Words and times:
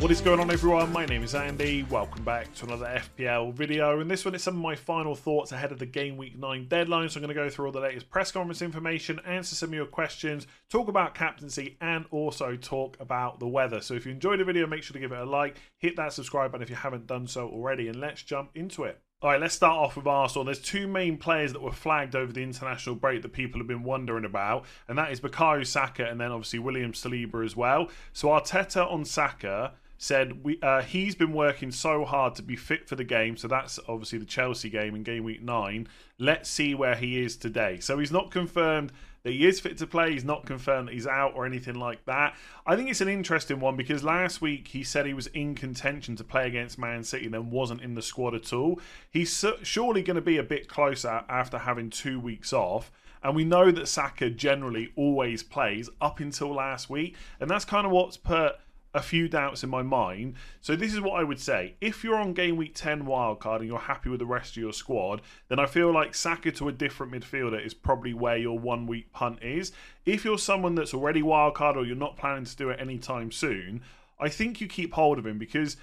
What 0.00 0.10
is 0.10 0.22
going 0.22 0.40
on, 0.40 0.50
everyone? 0.50 0.90
My 0.94 1.04
name 1.04 1.22
is 1.22 1.34
Andy. 1.34 1.82
Welcome 1.90 2.24
back 2.24 2.54
to 2.54 2.64
another 2.64 2.86
FPL 3.18 3.52
video. 3.52 4.00
And 4.00 4.10
this 4.10 4.24
one 4.24 4.34
is 4.34 4.42
some 4.42 4.56
of 4.56 4.62
my 4.62 4.74
final 4.74 5.14
thoughts 5.14 5.52
ahead 5.52 5.72
of 5.72 5.78
the 5.78 5.84
game 5.84 6.16
week 6.16 6.38
9 6.38 6.68
deadline. 6.68 7.10
So, 7.10 7.18
I'm 7.18 7.26
going 7.26 7.36
to 7.36 7.42
go 7.42 7.50
through 7.50 7.66
all 7.66 7.72
the 7.72 7.80
latest 7.80 8.08
press 8.08 8.32
conference 8.32 8.62
information, 8.62 9.20
answer 9.26 9.54
some 9.54 9.68
of 9.68 9.74
your 9.74 9.84
questions, 9.84 10.46
talk 10.70 10.88
about 10.88 11.14
captaincy, 11.14 11.76
and 11.82 12.06
also 12.10 12.56
talk 12.56 12.96
about 12.98 13.40
the 13.40 13.46
weather. 13.46 13.82
So, 13.82 13.92
if 13.92 14.06
you 14.06 14.12
enjoyed 14.12 14.40
the 14.40 14.44
video, 14.44 14.66
make 14.66 14.82
sure 14.82 14.94
to 14.94 15.00
give 15.00 15.12
it 15.12 15.18
a 15.18 15.24
like, 15.26 15.58
hit 15.76 15.96
that 15.96 16.14
subscribe 16.14 16.50
button 16.50 16.62
if 16.62 16.70
you 16.70 16.76
haven't 16.76 17.06
done 17.06 17.26
so 17.26 17.46
already, 17.50 17.88
and 17.88 18.00
let's 18.00 18.22
jump 18.22 18.52
into 18.54 18.84
it. 18.84 19.02
All 19.20 19.28
right, 19.28 19.38
let's 19.38 19.54
start 19.54 19.76
off 19.76 19.98
with 19.98 20.06
Arsenal. 20.06 20.46
There's 20.46 20.62
two 20.62 20.88
main 20.88 21.18
players 21.18 21.52
that 21.52 21.60
were 21.60 21.72
flagged 21.72 22.16
over 22.16 22.32
the 22.32 22.42
international 22.42 22.94
break 22.94 23.20
that 23.20 23.34
people 23.34 23.60
have 23.60 23.68
been 23.68 23.82
wondering 23.82 24.24
about, 24.24 24.64
and 24.88 24.96
that 24.96 25.12
is 25.12 25.20
Bukayo 25.20 25.66
Saka 25.66 26.06
and 26.06 26.18
then 26.18 26.32
obviously 26.32 26.58
William 26.58 26.92
Saliba 26.92 27.44
as 27.44 27.54
well. 27.54 27.90
So 28.14 28.28
Arteta 28.28 28.90
on 28.90 29.04
Saka 29.04 29.74
said 30.02 30.42
we 30.42 30.58
uh, 30.62 30.80
he's 30.80 31.14
been 31.14 31.34
working 31.34 31.70
so 31.70 32.06
hard 32.06 32.34
to 32.34 32.42
be 32.42 32.56
fit 32.56 32.88
for 32.88 32.96
the 32.96 33.04
game. 33.04 33.36
So 33.36 33.46
that's 33.46 33.78
obviously 33.86 34.18
the 34.18 34.24
Chelsea 34.24 34.70
game 34.70 34.94
in 34.94 35.02
game 35.02 35.24
week 35.24 35.42
nine. 35.42 35.86
Let's 36.18 36.48
see 36.48 36.74
where 36.74 36.94
he 36.94 37.22
is 37.22 37.36
today. 37.36 37.80
So 37.80 37.98
he's 37.98 38.10
not 38.10 38.30
confirmed 38.30 38.92
that 39.24 39.32
he 39.32 39.46
is 39.46 39.60
fit 39.60 39.76
to 39.76 39.86
play. 39.86 40.12
He's 40.12 40.24
not 40.24 40.46
confirmed 40.46 40.88
that 40.88 40.94
he's 40.94 41.06
out 41.06 41.34
or 41.36 41.44
anything 41.44 41.74
like 41.74 42.02
that. 42.06 42.34
I 42.66 42.76
think 42.76 42.88
it's 42.88 43.02
an 43.02 43.08
interesting 43.08 43.60
one 43.60 43.76
because 43.76 44.02
last 44.02 44.40
week 44.40 44.68
he 44.68 44.82
said 44.82 45.04
he 45.04 45.12
was 45.12 45.26
in 45.28 45.54
contention 45.54 46.16
to 46.16 46.24
play 46.24 46.46
against 46.46 46.78
Man 46.78 47.04
City 47.04 47.26
and 47.26 47.34
then 47.34 47.50
wasn't 47.50 47.82
in 47.82 47.94
the 47.94 48.00
squad 48.00 48.34
at 48.34 48.54
all. 48.54 48.80
He's 49.10 49.44
surely 49.62 50.02
going 50.02 50.14
to 50.14 50.22
be 50.22 50.38
a 50.38 50.42
bit 50.42 50.66
closer 50.66 51.24
after 51.28 51.58
having 51.58 51.90
two 51.90 52.18
weeks 52.18 52.54
off. 52.54 52.90
And 53.22 53.36
we 53.36 53.44
know 53.44 53.70
that 53.70 53.86
Saka 53.86 54.30
generally 54.30 54.92
always 54.96 55.42
plays 55.42 55.90
up 56.00 56.20
until 56.20 56.54
last 56.54 56.88
week. 56.88 57.16
And 57.38 57.50
that's 57.50 57.66
kind 57.66 57.84
of 57.84 57.92
what's 57.92 58.16
put 58.16 58.54
a 58.92 59.00
few 59.02 59.28
doubts 59.28 59.62
in 59.62 59.70
my 59.70 59.82
mind. 59.82 60.34
So 60.60 60.74
this 60.74 60.92
is 60.92 61.00
what 61.00 61.20
I 61.20 61.24
would 61.24 61.40
say. 61.40 61.74
If 61.80 62.02
you're 62.02 62.16
on 62.16 62.32
game 62.32 62.56
week 62.56 62.74
10 62.74 63.04
wildcard 63.04 63.58
and 63.60 63.66
you're 63.66 63.78
happy 63.78 64.08
with 64.08 64.20
the 64.20 64.26
rest 64.26 64.56
of 64.56 64.62
your 64.62 64.72
squad, 64.72 65.22
then 65.48 65.58
I 65.58 65.66
feel 65.66 65.92
like 65.92 66.14
Saka 66.14 66.50
to 66.52 66.68
a 66.68 66.72
different 66.72 67.12
midfielder 67.12 67.64
is 67.64 67.74
probably 67.74 68.14
where 68.14 68.36
your 68.36 68.58
one 68.58 68.86
week 68.86 69.12
punt 69.12 69.42
is. 69.42 69.72
If 70.04 70.24
you're 70.24 70.38
someone 70.38 70.74
that's 70.74 70.94
already 70.94 71.22
wildcard 71.22 71.76
or 71.76 71.84
you're 71.84 71.96
not 71.96 72.16
planning 72.16 72.44
to 72.44 72.56
do 72.56 72.70
it 72.70 72.80
anytime 72.80 73.30
soon, 73.30 73.82
I 74.18 74.28
think 74.28 74.60
you 74.60 74.66
keep 74.66 74.94
hold 74.94 75.18
of 75.18 75.26
him 75.26 75.38
because 75.38 75.76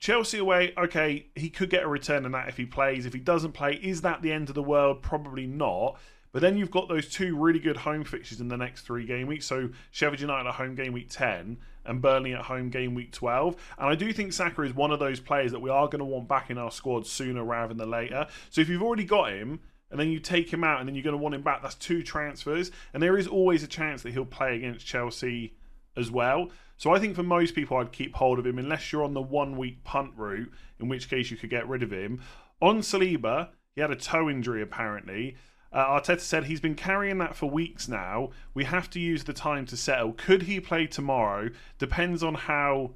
Chelsea 0.00 0.38
away, 0.38 0.72
okay, 0.76 1.26
he 1.34 1.50
could 1.50 1.70
get 1.70 1.82
a 1.82 1.88
return 1.88 2.24
in 2.24 2.32
that 2.32 2.48
if 2.48 2.56
he 2.56 2.66
plays. 2.66 3.06
If 3.06 3.12
he 3.12 3.20
doesn't 3.20 3.52
play, 3.52 3.74
is 3.74 4.02
that 4.02 4.22
the 4.22 4.32
end 4.32 4.48
of 4.48 4.54
the 4.54 4.62
world? 4.62 5.02
Probably 5.02 5.46
not. 5.46 5.98
But 6.30 6.42
then 6.42 6.56
you've 6.56 6.70
got 6.70 6.88
those 6.88 7.08
two 7.08 7.36
really 7.36 7.58
good 7.58 7.78
home 7.78 8.04
fixtures 8.04 8.40
in 8.40 8.48
the 8.48 8.56
next 8.56 8.82
three 8.82 9.06
game 9.06 9.26
weeks. 9.26 9.46
So 9.46 9.70
Sheffield 9.90 10.20
United 10.20 10.48
at 10.48 10.54
home 10.54 10.74
game 10.74 10.92
week 10.92 11.08
10 11.10 11.58
and 11.88 12.00
Burnley 12.00 12.34
at 12.34 12.42
home 12.42 12.70
game 12.70 12.94
week 12.94 13.12
12. 13.12 13.56
And 13.78 13.88
I 13.88 13.94
do 13.94 14.12
think 14.12 14.32
Saka 14.32 14.62
is 14.62 14.74
one 14.74 14.92
of 14.92 15.00
those 15.00 15.18
players 15.18 15.50
that 15.52 15.60
we 15.60 15.70
are 15.70 15.86
going 15.86 15.98
to 15.98 16.04
want 16.04 16.28
back 16.28 16.50
in 16.50 16.58
our 16.58 16.70
squad 16.70 17.06
sooner 17.06 17.42
rather 17.42 17.74
than 17.74 17.90
later. 17.90 18.26
So 18.50 18.60
if 18.60 18.68
you've 18.68 18.82
already 18.82 19.04
got 19.04 19.32
him, 19.32 19.60
and 19.90 19.98
then 19.98 20.10
you 20.10 20.20
take 20.20 20.52
him 20.52 20.64
out 20.64 20.80
and 20.80 20.88
then 20.88 20.94
you're 20.94 21.04
going 21.04 21.16
to 21.16 21.22
want 21.22 21.34
him 21.34 21.42
back, 21.42 21.62
that's 21.62 21.74
two 21.74 22.02
transfers. 22.02 22.70
And 22.92 23.02
there 23.02 23.16
is 23.16 23.26
always 23.26 23.62
a 23.62 23.66
chance 23.66 24.02
that 24.02 24.12
he'll 24.12 24.26
play 24.26 24.56
against 24.56 24.86
Chelsea 24.86 25.54
as 25.96 26.10
well. 26.10 26.50
So 26.76 26.92
I 26.92 26.98
think 26.98 27.16
for 27.16 27.22
most 27.22 27.54
people, 27.54 27.76
I'd 27.78 27.90
keep 27.90 28.14
hold 28.14 28.38
of 28.38 28.46
him 28.46 28.58
unless 28.58 28.92
you're 28.92 29.02
on 29.02 29.14
the 29.14 29.22
one 29.22 29.56
week 29.56 29.82
punt 29.84 30.12
route, 30.16 30.52
in 30.78 30.88
which 30.88 31.10
case 31.10 31.30
you 31.30 31.36
could 31.36 31.50
get 31.50 31.68
rid 31.68 31.82
of 31.82 31.90
him. 31.90 32.20
On 32.60 32.80
Saliba, 32.80 33.48
he 33.74 33.80
had 33.80 33.90
a 33.90 33.96
toe 33.96 34.28
injury 34.28 34.62
apparently. 34.62 35.36
Uh, 35.78 36.00
Arteta 36.00 36.18
said 36.18 36.46
he's 36.46 36.60
been 36.60 36.74
carrying 36.74 37.18
that 37.18 37.36
for 37.36 37.48
weeks 37.48 37.86
now. 37.86 38.30
We 38.52 38.64
have 38.64 38.90
to 38.90 38.98
use 38.98 39.22
the 39.22 39.32
time 39.32 39.64
to 39.66 39.76
settle. 39.76 40.12
Could 40.12 40.42
he 40.42 40.58
play 40.58 40.88
tomorrow? 40.88 41.50
Depends 41.78 42.24
on 42.24 42.34
how 42.34 42.94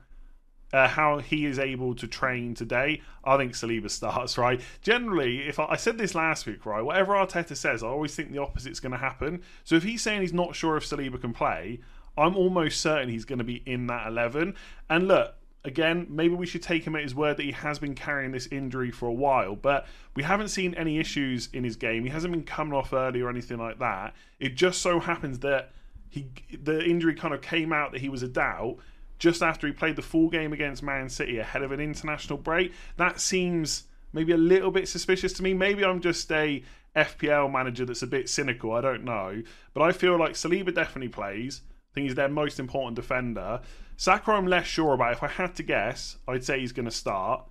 uh, 0.72 0.88
how 0.88 1.18
he 1.18 1.46
is 1.46 1.60
able 1.60 1.94
to 1.94 2.08
train 2.08 2.56
today. 2.56 3.00
I 3.22 3.36
think 3.36 3.52
Saliba 3.52 3.88
starts 3.98 4.36
right. 4.36 4.60
Generally, 4.80 5.46
if 5.46 5.60
I, 5.60 5.66
I, 5.66 5.76
said 5.76 5.96
this 5.96 6.16
last 6.16 6.44
week, 6.44 6.66
right, 6.66 6.82
whatever 6.82 7.12
Arteta 7.12 7.56
says, 7.56 7.84
I 7.84 7.86
always 7.86 8.16
think 8.16 8.32
the 8.32 8.42
opposite's 8.42 8.80
going 8.80 8.90
to 8.90 8.98
happen. 8.98 9.42
So 9.62 9.76
if 9.76 9.84
he's 9.84 10.02
saying 10.02 10.22
he's 10.22 10.32
not 10.32 10.56
sure 10.56 10.76
if 10.76 10.84
Saliba 10.84 11.20
can 11.20 11.32
play, 11.32 11.78
I'm 12.18 12.34
almost 12.34 12.80
certain 12.80 13.10
he's 13.10 13.24
going 13.24 13.38
to 13.38 13.44
be 13.44 13.62
in 13.64 13.86
that 13.86 14.08
eleven. 14.08 14.56
And 14.90 15.06
look, 15.06 15.36
again, 15.64 16.06
maybe 16.08 16.34
we 16.34 16.46
should 16.46 16.62
take 16.62 16.84
him 16.84 16.96
at 16.96 17.02
his 17.02 17.14
word 17.14 17.36
that 17.36 17.44
he 17.44 17.52
has 17.52 17.78
been 17.78 17.94
carrying 17.94 18.32
this 18.32 18.48
injury 18.48 18.90
for 18.90 19.06
a 19.06 19.12
while, 19.12 19.54
but 19.54 19.86
we 20.14 20.22
haven't 20.22 20.48
seen 20.48 20.74
any 20.74 20.98
issues 20.98 21.48
in 21.52 21.64
his 21.64 21.76
game. 21.76 22.04
He 22.04 22.10
hasn't 22.10 22.32
been 22.32 22.44
coming 22.44 22.74
off 22.74 22.92
early 22.92 23.20
or 23.20 23.30
anything 23.30 23.58
like 23.58 23.78
that. 23.78 24.14
It 24.40 24.54
just 24.54 24.82
so 24.82 25.00
happens 25.00 25.38
that 25.40 25.72
he 26.08 26.26
the 26.62 26.84
injury 26.84 27.14
kind 27.14 27.32
of 27.32 27.40
came 27.40 27.72
out 27.72 27.92
that 27.92 28.02
he 28.02 28.10
was 28.10 28.22
a 28.22 28.28
doubt 28.28 28.76
just 29.18 29.42
after 29.42 29.66
he 29.66 29.72
played 29.72 29.96
the 29.96 30.02
full 30.02 30.28
game 30.28 30.52
against 30.52 30.82
Man 30.82 31.08
City 31.08 31.38
ahead 31.38 31.62
of 31.62 31.72
an 31.72 31.80
international 31.80 32.38
break. 32.38 32.72
That 32.96 33.20
seems 33.20 33.84
maybe 34.12 34.32
a 34.32 34.36
little 34.36 34.70
bit 34.70 34.88
suspicious 34.88 35.32
to 35.34 35.42
me. 35.42 35.54
Maybe 35.54 35.84
I'm 35.84 36.00
just 36.00 36.30
a 36.32 36.62
FPL 36.94 37.50
manager 37.50 37.86
that's 37.86 38.02
a 38.02 38.06
bit 38.06 38.28
cynical. 38.28 38.72
I 38.72 38.80
don't 38.80 39.04
know, 39.04 39.42
but 39.72 39.82
I 39.82 39.92
feel 39.92 40.18
like 40.18 40.32
Saliba 40.32 40.74
definitely 40.74 41.08
plays. 41.08 41.62
I 41.68 41.94
think 41.94 42.06
he's 42.06 42.14
their 42.14 42.28
most 42.28 42.58
important 42.58 42.96
defender. 42.96 43.60
Saka, 43.96 44.32
I'm 44.32 44.46
less 44.46 44.66
sure 44.66 44.94
about. 44.94 45.12
If 45.12 45.22
I 45.22 45.28
had 45.28 45.54
to 45.56 45.62
guess, 45.62 46.16
I'd 46.26 46.44
say 46.44 46.60
he's 46.60 46.72
going 46.72 46.86
to 46.86 46.90
start. 46.90 47.44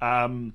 Um, 0.00 0.54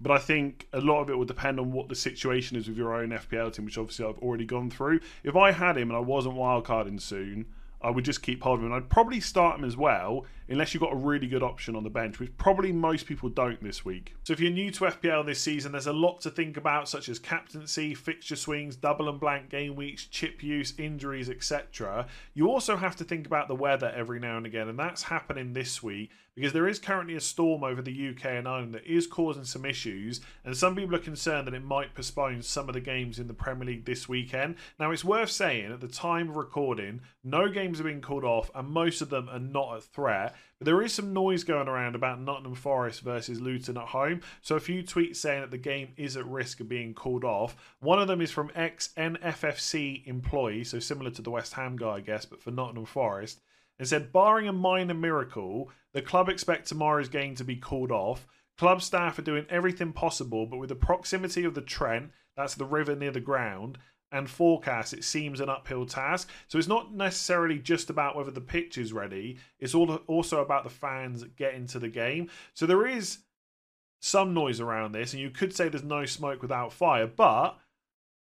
but 0.00 0.12
I 0.12 0.18
think 0.18 0.66
a 0.72 0.80
lot 0.80 1.02
of 1.02 1.10
it 1.10 1.16
will 1.16 1.24
depend 1.24 1.60
on 1.60 1.72
what 1.72 1.88
the 1.88 1.94
situation 1.94 2.56
is 2.56 2.68
with 2.68 2.76
your 2.76 2.94
own 2.94 3.10
FPL 3.10 3.52
team, 3.52 3.64
which 3.64 3.78
obviously 3.78 4.04
I've 4.04 4.18
already 4.18 4.44
gone 4.44 4.70
through. 4.70 5.00
If 5.22 5.36
I 5.36 5.52
had 5.52 5.76
him 5.76 5.90
and 5.90 5.96
I 5.96 6.00
wasn't 6.00 6.34
wildcarding 6.34 7.00
soon, 7.00 7.46
I 7.80 7.90
would 7.90 8.04
just 8.04 8.22
keep 8.22 8.42
hold 8.42 8.60
of 8.60 8.64
him. 8.64 8.72
I'd 8.72 8.88
probably 8.88 9.20
start 9.20 9.58
him 9.58 9.64
as 9.64 9.76
well, 9.76 10.24
unless 10.48 10.74
you've 10.74 10.82
got 10.82 10.92
a 10.92 10.96
really 10.96 11.26
good 11.26 11.42
option 11.42 11.76
on 11.76 11.84
the 11.84 11.90
bench, 11.90 12.18
which 12.18 12.36
probably 12.36 12.72
most 12.72 13.06
people 13.06 13.28
don't 13.28 13.62
this 13.62 13.84
week. 13.84 14.14
So 14.24 14.32
if 14.32 14.40
you're 14.40 14.50
new 14.50 14.70
to 14.72 14.84
FPL 14.84 15.26
this 15.26 15.40
season, 15.40 15.72
there's 15.72 15.86
a 15.86 15.92
lot 15.92 16.20
to 16.22 16.30
think 16.30 16.56
about, 16.56 16.88
such 16.88 17.08
as 17.08 17.18
captaincy, 17.18 17.94
fixture 17.94 18.36
swings, 18.36 18.76
double 18.76 19.08
and 19.08 19.20
blank 19.20 19.50
game 19.50 19.76
weeks, 19.76 20.06
chip 20.06 20.42
use, 20.42 20.74
injuries, 20.78 21.30
etc. 21.30 22.06
You 22.34 22.48
also 22.48 22.76
have 22.76 22.96
to 22.96 23.04
think 23.04 23.26
about 23.26 23.48
the 23.48 23.54
weather 23.54 23.92
every 23.94 24.20
now 24.20 24.36
and 24.36 24.46
again, 24.46 24.68
and 24.68 24.78
that's 24.78 25.02
happening 25.02 25.52
this 25.52 25.82
week 25.82 26.10
because 26.34 26.52
there 26.52 26.68
is 26.68 26.78
currently 26.78 27.14
a 27.14 27.20
storm 27.20 27.62
over 27.62 27.80
the 27.80 28.08
UK 28.10 28.24
and 28.26 28.48
Ireland 28.48 28.74
that 28.74 28.84
is 28.84 29.06
causing 29.06 29.44
some 29.44 29.64
issues, 29.64 30.20
and 30.44 30.56
some 30.56 30.74
people 30.74 30.96
are 30.96 31.00
concerned 31.00 31.46
that 31.46 31.54
it 31.54 31.64
might 31.64 31.94
postpone 31.94 32.42
some 32.42 32.68
of 32.68 32.74
the 32.74 32.80
games 32.80 33.18
in 33.18 33.28
the 33.28 33.34
Premier 33.34 33.66
League 33.66 33.84
this 33.84 34.08
weekend. 34.08 34.56
Now, 34.78 34.90
it's 34.90 35.04
worth 35.04 35.30
saying 35.30 35.72
at 35.72 35.80
the 35.80 35.88
time 35.88 36.30
of 36.30 36.36
recording, 36.36 37.02
no 37.22 37.48
games 37.48 37.78
have 37.78 37.86
been 37.86 38.00
called 38.00 38.24
off, 38.24 38.50
and 38.54 38.68
most 38.68 39.00
of 39.00 39.10
them 39.10 39.28
are 39.28 39.38
not 39.38 39.76
a 39.76 39.80
threat. 39.80 40.33
But 40.58 40.66
there 40.66 40.82
is 40.82 40.92
some 40.92 41.12
noise 41.12 41.44
going 41.44 41.68
around 41.68 41.94
about 41.94 42.20
Nottingham 42.20 42.54
Forest 42.54 43.00
versus 43.02 43.40
Luton 43.40 43.76
at 43.76 43.88
home. 43.88 44.20
So 44.42 44.56
a 44.56 44.60
few 44.60 44.82
tweets 44.82 45.16
saying 45.16 45.40
that 45.40 45.50
the 45.50 45.58
game 45.58 45.92
is 45.96 46.16
at 46.16 46.26
risk 46.26 46.60
of 46.60 46.68
being 46.68 46.94
called 46.94 47.24
off. 47.24 47.56
One 47.80 47.98
of 47.98 48.08
them 48.08 48.20
is 48.20 48.30
from 48.30 48.50
ex 48.54 48.90
NFFC 48.96 50.06
employee, 50.06 50.64
so 50.64 50.78
similar 50.78 51.10
to 51.10 51.22
the 51.22 51.30
West 51.30 51.54
Ham 51.54 51.76
guy, 51.76 51.96
I 51.96 52.00
guess, 52.00 52.24
but 52.24 52.42
for 52.42 52.50
Nottingham 52.50 52.86
Forest 52.86 53.40
and 53.78 53.88
said, 53.88 54.12
barring 54.12 54.48
a 54.48 54.52
minor 54.52 54.94
miracle, 54.94 55.70
the 55.92 56.02
club 56.02 56.28
expect 56.28 56.68
tomorrow's 56.68 57.08
game 57.08 57.34
to 57.36 57.44
be 57.44 57.56
called 57.56 57.90
off. 57.90 58.26
Club 58.56 58.80
staff 58.82 59.18
are 59.18 59.22
doing 59.22 59.46
everything 59.50 59.92
possible, 59.92 60.46
but 60.46 60.58
with 60.58 60.68
the 60.68 60.76
proximity 60.76 61.44
of 61.44 61.54
the 61.54 61.60
Trent, 61.60 62.10
that's 62.36 62.54
the 62.54 62.64
river 62.64 62.94
near 62.94 63.10
the 63.10 63.20
ground, 63.20 63.78
and 64.14 64.30
forecast, 64.30 64.94
it 64.94 65.04
seems 65.04 65.40
an 65.40 65.48
uphill 65.48 65.84
task. 65.84 66.30
So 66.48 66.56
it's 66.56 66.68
not 66.68 66.94
necessarily 66.94 67.58
just 67.58 67.90
about 67.90 68.16
whether 68.16 68.30
the 68.30 68.40
pitch 68.40 68.78
is 68.78 68.92
ready, 68.92 69.38
it's 69.58 69.74
all 69.74 69.96
also 70.06 70.40
about 70.40 70.64
the 70.64 70.70
fans 70.70 71.24
getting 71.36 71.66
to 71.68 71.78
the 71.78 71.88
game. 71.88 72.30
So 72.54 72.64
there 72.64 72.86
is 72.86 73.18
some 74.00 74.32
noise 74.32 74.60
around 74.60 74.92
this, 74.92 75.12
and 75.12 75.20
you 75.20 75.30
could 75.30 75.54
say 75.54 75.68
there's 75.68 75.82
no 75.82 76.06
smoke 76.06 76.42
without 76.42 76.72
fire, 76.72 77.06
but 77.06 77.58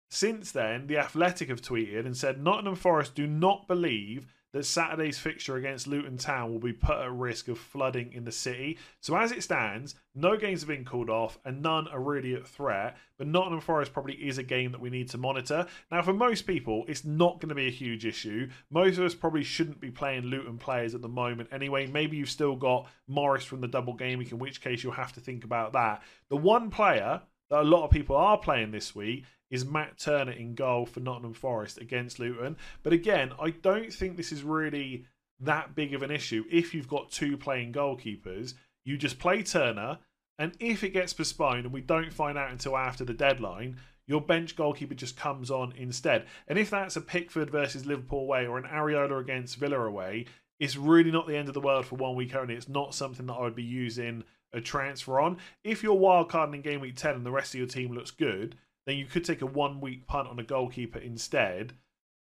since 0.09 0.51
then, 0.51 0.87
The 0.87 0.97
Athletic 0.97 1.49
have 1.49 1.61
tweeted 1.61 2.05
and 2.05 2.15
said 2.15 2.41
Nottingham 2.41 2.75
Forest 2.75 3.15
do 3.15 3.27
not 3.27 3.67
believe 3.67 4.27
that 4.55 4.65
Saturday's 4.65 5.19
fixture 5.19 5.57
against 5.57 5.85
Luton 5.85 6.15
Town 6.15 6.49
will 6.49 6.61
be 6.61 6.71
put 6.71 6.95
at 6.95 7.11
risk 7.11 7.49
of 7.49 7.59
flooding 7.59 8.13
in 8.13 8.23
the 8.23 8.31
city. 8.31 8.77
So 9.01 9.13
as 9.17 9.33
it 9.33 9.43
stands, 9.43 9.95
no 10.15 10.37
games 10.37 10.61
have 10.61 10.69
been 10.69 10.85
called 10.85 11.09
off 11.09 11.37
and 11.43 11.61
none 11.61 11.89
are 11.89 11.99
really 11.99 12.35
at 12.35 12.47
threat. 12.47 12.95
But 13.17 13.27
Nottingham 13.27 13.59
Forest 13.59 13.91
probably 13.91 14.13
is 14.13 14.37
a 14.37 14.43
game 14.43 14.71
that 14.71 14.79
we 14.79 14.89
need 14.89 15.09
to 15.09 15.17
monitor. 15.17 15.67
Now, 15.91 16.01
for 16.03 16.13
most 16.13 16.47
people, 16.47 16.85
it's 16.87 17.03
not 17.03 17.41
going 17.41 17.49
to 17.49 17.55
be 17.55 17.67
a 17.67 17.71
huge 17.71 18.05
issue. 18.05 18.49
Most 18.71 18.97
of 18.97 19.03
us 19.03 19.13
probably 19.13 19.43
shouldn't 19.43 19.81
be 19.81 19.91
playing 19.91 20.23
Luton 20.23 20.57
players 20.57 20.95
at 20.95 21.01
the 21.01 21.09
moment 21.09 21.49
anyway. 21.51 21.87
Maybe 21.87 22.15
you've 22.15 22.29
still 22.29 22.55
got 22.55 22.87
Morris 23.09 23.43
from 23.43 23.59
the 23.59 23.67
double 23.67 23.93
game 23.93 24.21
in 24.21 24.39
which 24.39 24.61
case 24.61 24.85
you'll 24.85 24.93
have 24.93 25.11
to 25.13 25.19
think 25.19 25.43
about 25.43 25.73
that. 25.73 26.01
The 26.29 26.37
one 26.37 26.69
player 26.69 27.21
that 27.55 27.61
a 27.61 27.69
lot 27.69 27.85
of 27.85 27.91
people 27.91 28.17
are 28.17 28.37
playing 28.37 28.71
this 28.71 28.93
week 28.93 29.23
is 29.49 29.63
Matt 29.63 29.97
Turner 29.97 30.33
in 30.33 30.55
goal 30.55 30.85
for 30.85 30.99
Nottingham 30.99 31.33
Forest 31.33 31.77
against 31.77 32.19
Luton. 32.19 32.57
But 32.83 32.91
again, 32.91 33.31
I 33.39 33.51
don't 33.51 33.93
think 33.93 34.17
this 34.17 34.33
is 34.33 34.43
really 34.43 35.05
that 35.39 35.73
big 35.73 35.93
of 35.93 36.01
an 36.01 36.11
issue. 36.11 36.43
If 36.51 36.73
you've 36.73 36.89
got 36.89 37.11
two 37.11 37.37
playing 37.37 37.71
goalkeepers, 37.71 38.55
you 38.83 38.97
just 38.97 39.19
play 39.19 39.41
Turner, 39.41 39.99
and 40.37 40.51
if 40.59 40.83
it 40.83 40.89
gets 40.89 41.13
postponed 41.13 41.63
and 41.63 41.73
we 41.73 41.79
don't 41.79 42.11
find 42.11 42.37
out 42.37 42.51
until 42.51 42.75
after 42.75 43.05
the 43.05 43.13
deadline, 43.13 43.77
your 44.05 44.19
bench 44.19 44.57
goalkeeper 44.57 44.93
just 44.93 45.15
comes 45.15 45.49
on 45.49 45.73
instead. 45.77 46.25
And 46.49 46.59
if 46.59 46.69
that's 46.69 46.97
a 46.97 47.01
Pickford 47.01 47.49
versus 47.49 47.85
Liverpool 47.85 48.23
away 48.23 48.45
or 48.45 48.57
an 48.57 48.65
Areola 48.65 49.21
against 49.21 49.55
Villa 49.55 49.79
away, 49.79 50.25
it's 50.59 50.75
really 50.75 51.11
not 51.11 51.25
the 51.25 51.37
end 51.37 51.47
of 51.47 51.53
the 51.53 51.61
world 51.61 51.85
for 51.85 51.95
one 51.95 52.15
week 52.15 52.35
only. 52.35 52.55
It's 52.55 52.67
not 52.67 52.93
something 52.93 53.25
that 53.27 53.33
I 53.33 53.41
would 53.43 53.55
be 53.55 53.63
using 53.63 54.25
a 54.55 54.61
transfer 54.61 55.19
on. 55.19 55.37
If 55.63 55.83
you're 55.83 55.95
wildcarding 55.95 56.55
in 56.55 56.61
game 56.61 56.81
week 56.81 56.95
10 56.95 57.15
and 57.15 57.25
the 57.25 57.31
rest 57.31 57.53
of 57.53 57.59
your 57.59 57.67
team 57.67 57.93
looks 57.93 58.11
good, 58.11 58.55
then 58.85 58.97
you 58.97 59.05
could 59.05 59.25
take 59.25 59.41
a 59.41 59.47
one 59.47 59.81
week 59.81 60.07
punt 60.07 60.27
on 60.27 60.39
a 60.39 60.43
goalkeeper 60.43 60.99
instead. 60.99 61.73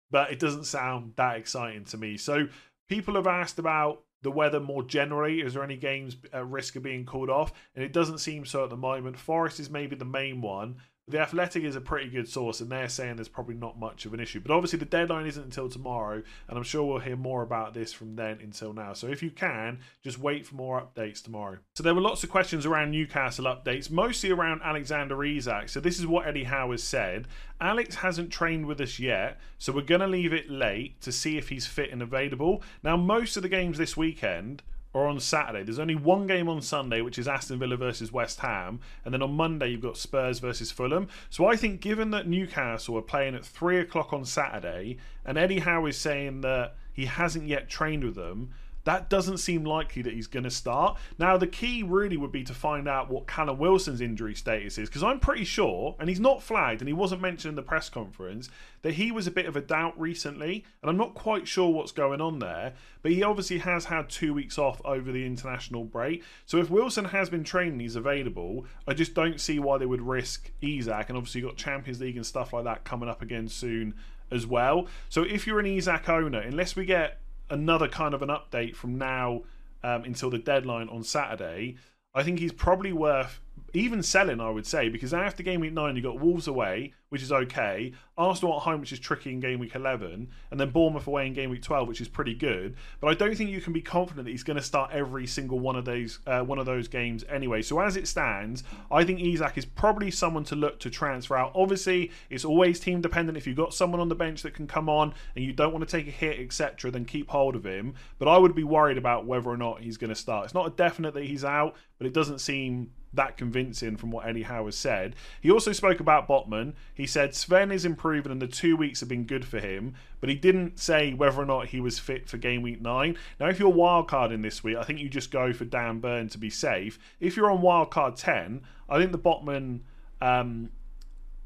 But 0.10 0.31
it 0.31 0.39
doesn't 0.39 0.66
sound 0.66 1.13
that 1.16 1.38
exciting 1.38 1.86
to 1.86 1.98
me. 1.98 2.18
So 2.18 2.48
people 2.89 3.16
have 3.16 3.28
asked 3.28 3.60
about 3.60 4.04
the 4.22 4.31
weather 4.31 4.60
more 4.60 4.83
generally. 4.83 5.42
Is 5.42 5.54
there 5.54 5.63
any 5.63 5.78
games 5.78 6.18
at 6.33 6.48
risk 6.48 6.75
of 6.75 6.83
being 6.83 7.06
called 7.06 7.30
off? 7.30 7.54
And 7.75 7.83
it 7.83 7.94
doesn't 7.94 8.19
seem 8.19 8.45
so 8.45 8.63
at 8.63 8.69
the 8.69 8.78
moment. 8.78 9.18
Forest 9.18 9.60
is 9.60 9.69
maybe 9.69 9.95
the 9.95 10.06
main 10.06 10.42
one. 10.42 10.78
The 11.07 11.19
Athletic 11.19 11.63
is 11.63 11.75
a 11.75 11.81
pretty 11.81 12.09
good 12.09 12.30
source, 12.30 12.62
and 12.62 12.71
they're 12.71 12.88
saying 12.88 13.15
there's 13.15 13.27
probably 13.27 13.56
not 13.56 13.77
much 13.77 14.06
of 14.06 14.13
an 14.13 14.19
issue. 14.19 14.39
But 14.39 14.51
obviously, 14.51 14.80
the 14.80 14.86
deadline 14.86 15.25
isn't 15.25 15.44
until 15.44 15.68
tomorrow, 15.68 16.21
and 16.48 16.57
I'm 16.57 16.63
sure 16.63 16.83
we'll 16.83 17.00
hear 17.00 17.18
more 17.18 17.42
about 17.42 17.74
this 17.74 17.92
from 17.92 18.15
then 18.15 18.39
until 18.42 18.71
now. 18.71 18.94
So 18.94 19.07
if 19.07 19.21
you 19.21 19.31
can, 19.31 19.80
just 20.03 20.19
wait 20.19 20.45
for 20.45 20.56
more 20.56 20.81
updates 20.81 21.21
tomorrow. 21.21 21.57
So 21.75 21.83
there 21.83 21.95
were 21.95 22.01
lots 22.01 22.24
of 22.24 22.30
questions 22.30 22.65
around 22.65 22.92
Newcastle 22.92 23.45
updates, 23.45 23.89
mostly 23.92 24.31
around 24.31 24.62
Alexander 24.63 25.21
Isak. 25.24 25.69
So 25.69 25.80
this 25.80 26.00
is 26.00 26.07
what 26.07 26.27
Eddie 26.27 26.45
Howe 26.45 26.71
has 26.71 26.83
said. 26.83 27.27
Alex 27.59 27.95
hasn't 27.95 28.31
trained 28.31 28.65
with 28.65 28.80
us 28.80 28.97
yet, 28.97 29.39
so 29.57 29.74
we're 29.74 29.81
going 29.81 30.01
to 30.01 30.07
leave 30.07 30.33
it 30.33 30.50
late 30.50 31.01
to 31.01 31.12
see 31.12 31.38
if 31.38 31.50
he's 31.50 31.68
fit 31.68 31.92
and 31.92 32.01
available. 32.01 32.62
Now, 32.83 32.95
most 32.95 33.36
of 33.36 33.44
the 33.44 33.50
games 33.50 33.77
this 33.77 33.97
weekend 33.97 34.63
or 34.93 35.07
on 35.07 35.19
Saturday. 35.19 35.63
There's 35.63 35.79
only 35.79 35.95
one 35.95 36.27
game 36.27 36.49
on 36.49 36.61
Sunday, 36.61 37.01
which 37.01 37.17
is 37.17 37.27
Aston 37.27 37.59
Villa 37.59 37.77
versus 37.77 38.11
West 38.11 38.41
Ham, 38.41 38.79
and 39.05 39.13
then 39.13 39.21
on 39.21 39.33
Monday 39.33 39.69
you've 39.69 39.81
got 39.81 39.97
Spurs 39.97 40.39
versus 40.39 40.71
Fulham. 40.71 41.07
So 41.29 41.45
I 41.45 41.55
think, 41.55 41.81
given 41.81 42.11
that 42.11 42.27
Newcastle 42.27 42.97
are 42.97 43.01
playing 43.01 43.35
at 43.35 43.45
three 43.45 43.79
o'clock 43.79 44.11
on 44.13 44.25
Saturday, 44.25 44.97
and 45.25 45.38
Eddie 45.38 45.59
Howe 45.59 45.85
is 45.85 45.97
saying 45.97 46.41
that 46.41 46.75
he 46.91 47.05
hasn't 47.05 47.47
yet 47.47 47.69
trained 47.69 48.03
with 48.03 48.15
them, 48.15 48.49
that 48.83 49.10
doesn't 49.10 49.38
seem 49.38 49.63
likely 49.63 50.01
that 50.01 50.13
he's 50.13 50.28
going 50.28 50.44
to 50.44 50.51
start. 50.51 50.98
Now, 51.19 51.38
the 51.38 51.48
key 51.48 51.83
really 51.83 52.18
would 52.18 52.31
be 52.31 52.44
to 52.44 52.54
find 52.54 52.88
out 52.88 53.10
what 53.10 53.28
Callum 53.28 53.57
Wilson's 53.57 54.01
injury 54.01 54.36
status 54.36 54.78
is, 54.78 54.89
because 54.89 55.04
I'm 55.04 55.19
pretty 55.19 55.44
sure, 55.44 55.95
and 56.00 56.10
he's 56.10 56.19
not 56.19 56.42
flagged, 56.42 56.81
and 56.81 56.88
he 56.88 56.94
wasn't 56.94 57.22
mentioned 57.22 57.51
in 57.51 57.56
the 57.56 57.62
press 57.62 57.89
conference, 57.89 58.50
that 58.81 58.95
he 58.95 59.12
was 59.12 59.28
a 59.28 59.31
bit 59.31 59.45
of 59.45 59.56
a 59.56 59.62
doubt 59.62 60.00
recently, 60.00 60.66
and 60.81 60.89
I'm 60.89 60.98
not 60.98 61.13
quite 61.13 61.48
sure 61.48 61.69
what's 61.69 61.92
going 61.92 62.22
on 62.22 62.39
there, 62.39 62.74
but 63.04 63.12
he 63.12 63.24
obviously 63.24 63.60
has 63.60 63.86
had 63.86 64.10
two 64.10 64.33
weeks 64.33 64.57
off 64.57 64.81
over 64.83 65.12
the 65.12 65.25
international 65.25 65.83
break. 65.83 66.24
So 66.45 66.57
if 66.57 66.69
Wilson 66.69 67.06
has 67.06 67.30
been 67.30 67.44
training, 67.44 67.80
he's 67.80 67.95
available, 67.95 68.66
I 68.88 68.94
just 68.94 69.13
don't 69.13 69.39
see 69.39 69.60
why 69.60 69.78
they 69.78 69.86
would 69.86 70.01
risk 70.01 70.51
Isak, 70.62 71.10
and 71.10 71.18
obviously 71.18 71.42
you've 71.42 71.51
got 71.51 71.57
Champions 71.57 72.01
League 72.01 72.16
and 72.18 72.25
stuff 72.25 72.54
like 72.54 72.63
that 72.63 72.83
coming 72.83 73.10
up 73.10 73.22
again 73.22 73.48
soon 73.48 73.94
as 74.31 74.48
well. 74.48 74.88
So 75.10 75.24
if 75.24 75.45
you're 75.45 75.60
an 75.60 75.66
Isak 75.66 76.10
owner, 76.10 76.39
unless 76.39 76.75
we 76.75 76.86
get 76.86 77.20
another 77.51 77.88
kind 77.88 78.13
of 78.13 78.21
an 78.21 78.30
update 78.30 78.75
from 78.75 78.98
now 78.98 79.44
um, 79.83 80.03
until 80.03 80.30
the 80.30 80.39
deadline 80.39 80.89
on 80.89 81.03
Saturday, 81.03 81.75
I 82.13 82.24
think 82.24 82.39
he's 82.39 82.53
probably 82.53 82.94
worth 82.94 83.39
even 83.73 84.03
selling, 84.03 84.39
I 84.39 84.50
would 84.50 84.65
say, 84.65 84.89
because 84.89 85.13
after 85.13 85.44
game 85.44 85.62
week 85.62 85.73
nine, 85.73 85.95
you 85.95 86.01
got 86.01 86.19
Wolves 86.19 86.47
away, 86.47 86.94
which 87.09 87.21
is 87.21 87.31
okay, 87.31 87.94
Arsenal 88.18 88.56
at 88.56 88.62
home, 88.62 88.79
which 88.79 88.94
is 88.94 89.00
tricky 89.00 89.31
in 89.31 89.39
game 89.39 89.59
week 89.59 89.75
11, 89.75 90.29
and 90.50 90.59
then 90.59 90.69
Bournemouth 90.69 91.07
away 91.07 91.27
in 91.27 91.33
game 91.33 91.50
week 91.50 91.62
12, 91.62 91.88
which 91.88 92.01
is 92.01 92.07
pretty 92.07 92.33
good. 92.33 92.75
But 93.00 93.07
I 93.07 93.13
don't 93.13 93.35
think 93.35 93.50
you 93.50 93.62
can 93.62 93.73
be 93.73 93.81
confident 93.81 94.25
that 94.25 94.31
he's 94.31 94.44
going 94.44 94.57
to 94.57 94.63
start 94.63 94.91
every 94.94 95.27
single 95.27 95.59
one 95.59 95.75
of 95.75 95.85
those 95.85 96.19
uh, 96.25 96.41
one 96.41 96.59
of 96.59 96.65
those 96.65 96.88
games 96.88 97.23
anyway. 97.29 97.62
So 97.62 97.79
as 97.79 97.97
it 97.97 98.07
stands, 98.07 98.63
I 98.89 99.03
think 99.03 99.19
Isak 99.19 99.57
is 99.57 99.65
probably 99.65 100.12
someone 100.12 100.44
to 100.45 100.56
look 100.56 100.79
to 100.79 100.89
transfer 100.89 101.35
out. 101.35 101.51
Obviously, 101.53 102.12
it's 102.29 102.45
always 102.45 102.79
team 102.79 103.01
dependent. 103.01 103.38
If 103.38 103.45
you've 103.45 103.57
got 103.57 103.73
someone 103.73 104.00
on 104.00 104.09
the 104.09 104.15
bench 104.15 104.41
that 104.44 104.53
can 104.53 104.68
come 104.68 104.89
on 104.89 105.13
and 105.35 105.44
you 105.44 105.53
don't 105.53 105.73
want 105.73 105.88
to 105.88 105.97
take 105.97 106.07
a 106.07 106.12
hit, 106.12 106.39
etc., 106.39 106.91
then 106.91 107.06
keep 107.06 107.29
hold 107.29 107.56
of 107.56 107.65
him. 107.65 107.95
But 108.19 108.27
I 108.27 108.38
would 108.38 108.56
be 108.56 108.63
worried 108.63 108.97
about 108.97 109.25
whether 109.25 109.50
or 109.50 109.57
not 109.57 109.81
he's 109.81 109.97
going 109.97 110.09
to 110.09 110.15
start. 110.15 110.45
It's 110.45 110.53
not 110.53 110.68
a 110.68 110.71
definite 110.71 111.13
that 111.13 111.23
he's 111.23 111.44
out, 111.44 111.75
but 111.97 112.07
it 112.07 112.13
doesn't 112.13 112.39
seem 112.39 112.91
that 113.13 113.37
convincing 113.37 113.97
from 113.97 114.11
what 114.11 114.25
Eddie 114.25 114.43
Howe 114.43 114.65
has 114.65 114.77
said. 114.77 115.15
He 115.41 115.51
also 115.51 115.71
spoke 115.71 115.99
about 115.99 116.27
Botman. 116.27 116.73
He 116.93 117.05
said 117.05 117.35
Sven 117.35 117.71
is 117.71 117.85
improving 117.85 118.31
and 118.31 118.41
the 118.41 118.47
two 118.47 118.77
weeks 118.77 118.99
have 119.01 119.09
been 119.09 119.25
good 119.25 119.45
for 119.45 119.59
him, 119.59 119.95
but 120.19 120.29
he 120.29 120.35
didn't 120.35 120.79
say 120.79 121.13
whether 121.13 121.41
or 121.41 121.45
not 121.45 121.67
he 121.67 121.81
was 121.81 121.99
fit 121.99 122.29
for 122.29 122.37
game 122.37 122.61
week 122.61 122.81
nine. 122.81 123.17
Now, 123.39 123.49
if 123.49 123.59
you're 123.59 123.71
wildcarding 123.71 124.41
this 124.41 124.63
week, 124.63 124.77
I 124.77 124.83
think 124.83 124.99
you 124.99 125.09
just 125.09 125.31
go 125.31 125.51
for 125.53 125.65
Dan 125.65 125.99
Burn 125.99 126.29
to 126.29 126.37
be 126.37 126.49
safe. 126.49 126.99
If 127.19 127.35
you're 127.35 127.51
on 127.51 127.61
wildcard 127.61 128.15
10, 128.15 128.61
I 128.89 128.97
think 128.97 129.11
the 129.11 129.19
Botman 129.19 129.81
um, 130.21 130.69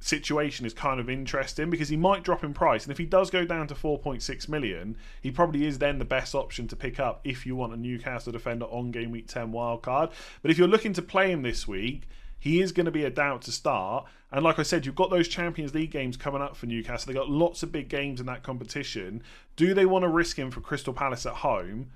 situation 0.05 0.67
is 0.67 0.73
kind 0.73 0.99
of 0.99 1.09
interesting 1.09 1.71
because 1.71 1.89
he 1.89 1.97
might 1.97 2.23
drop 2.23 2.43
in 2.43 2.53
price. 2.53 2.83
And 2.83 2.91
if 2.91 2.97
he 2.99 3.05
does 3.05 3.31
go 3.31 3.43
down 3.43 3.67
to 3.67 3.73
4.6 3.73 4.47
million, 4.47 4.97
he 5.21 5.31
probably 5.31 5.65
is 5.65 5.79
then 5.79 5.97
the 5.97 6.05
best 6.05 6.35
option 6.35 6.67
to 6.67 6.75
pick 6.75 6.99
up 6.99 7.21
if 7.23 7.45
you 7.45 7.55
want 7.55 7.73
a 7.73 7.77
Newcastle 7.77 8.31
defender 8.31 8.65
on 8.65 8.91
game 8.91 9.09
week 9.09 9.27
10 9.27 9.51
wildcard. 9.51 10.11
But 10.43 10.51
if 10.51 10.59
you're 10.59 10.67
looking 10.67 10.93
to 10.93 11.01
play 11.01 11.31
him 11.31 11.41
this 11.41 11.67
week, 11.67 12.03
he 12.37 12.61
is 12.61 12.71
going 12.71 12.85
to 12.85 12.91
be 12.91 13.03
a 13.03 13.09
doubt 13.09 13.41
to 13.43 13.51
start. 13.51 14.05
And 14.31 14.43
like 14.43 14.59
I 14.59 14.63
said, 14.63 14.85
you've 14.85 14.93
got 14.93 15.09
those 15.09 15.27
Champions 15.27 15.73
League 15.73 15.91
games 15.91 16.17
coming 16.17 16.41
up 16.41 16.55
for 16.55 16.67
Newcastle. 16.67 17.07
They've 17.07 17.19
got 17.19 17.29
lots 17.29 17.63
of 17.63 17.71
big 17.71 17.89
games 17.89 18.19
in 18.19 18.27
that 18.27 18.43
competition. 18.43 19.23
Do 19.55 19.73
they 19.73 19.87
want 19.87 20.03
to 20.03 20.09
risk 20.09 20.37
him 20.37 20.51
for 20.51 20.61
Crystal 20.61 20.93
Palace 20.93 21.25
at 21.25 21.33
home? 21.33 21.91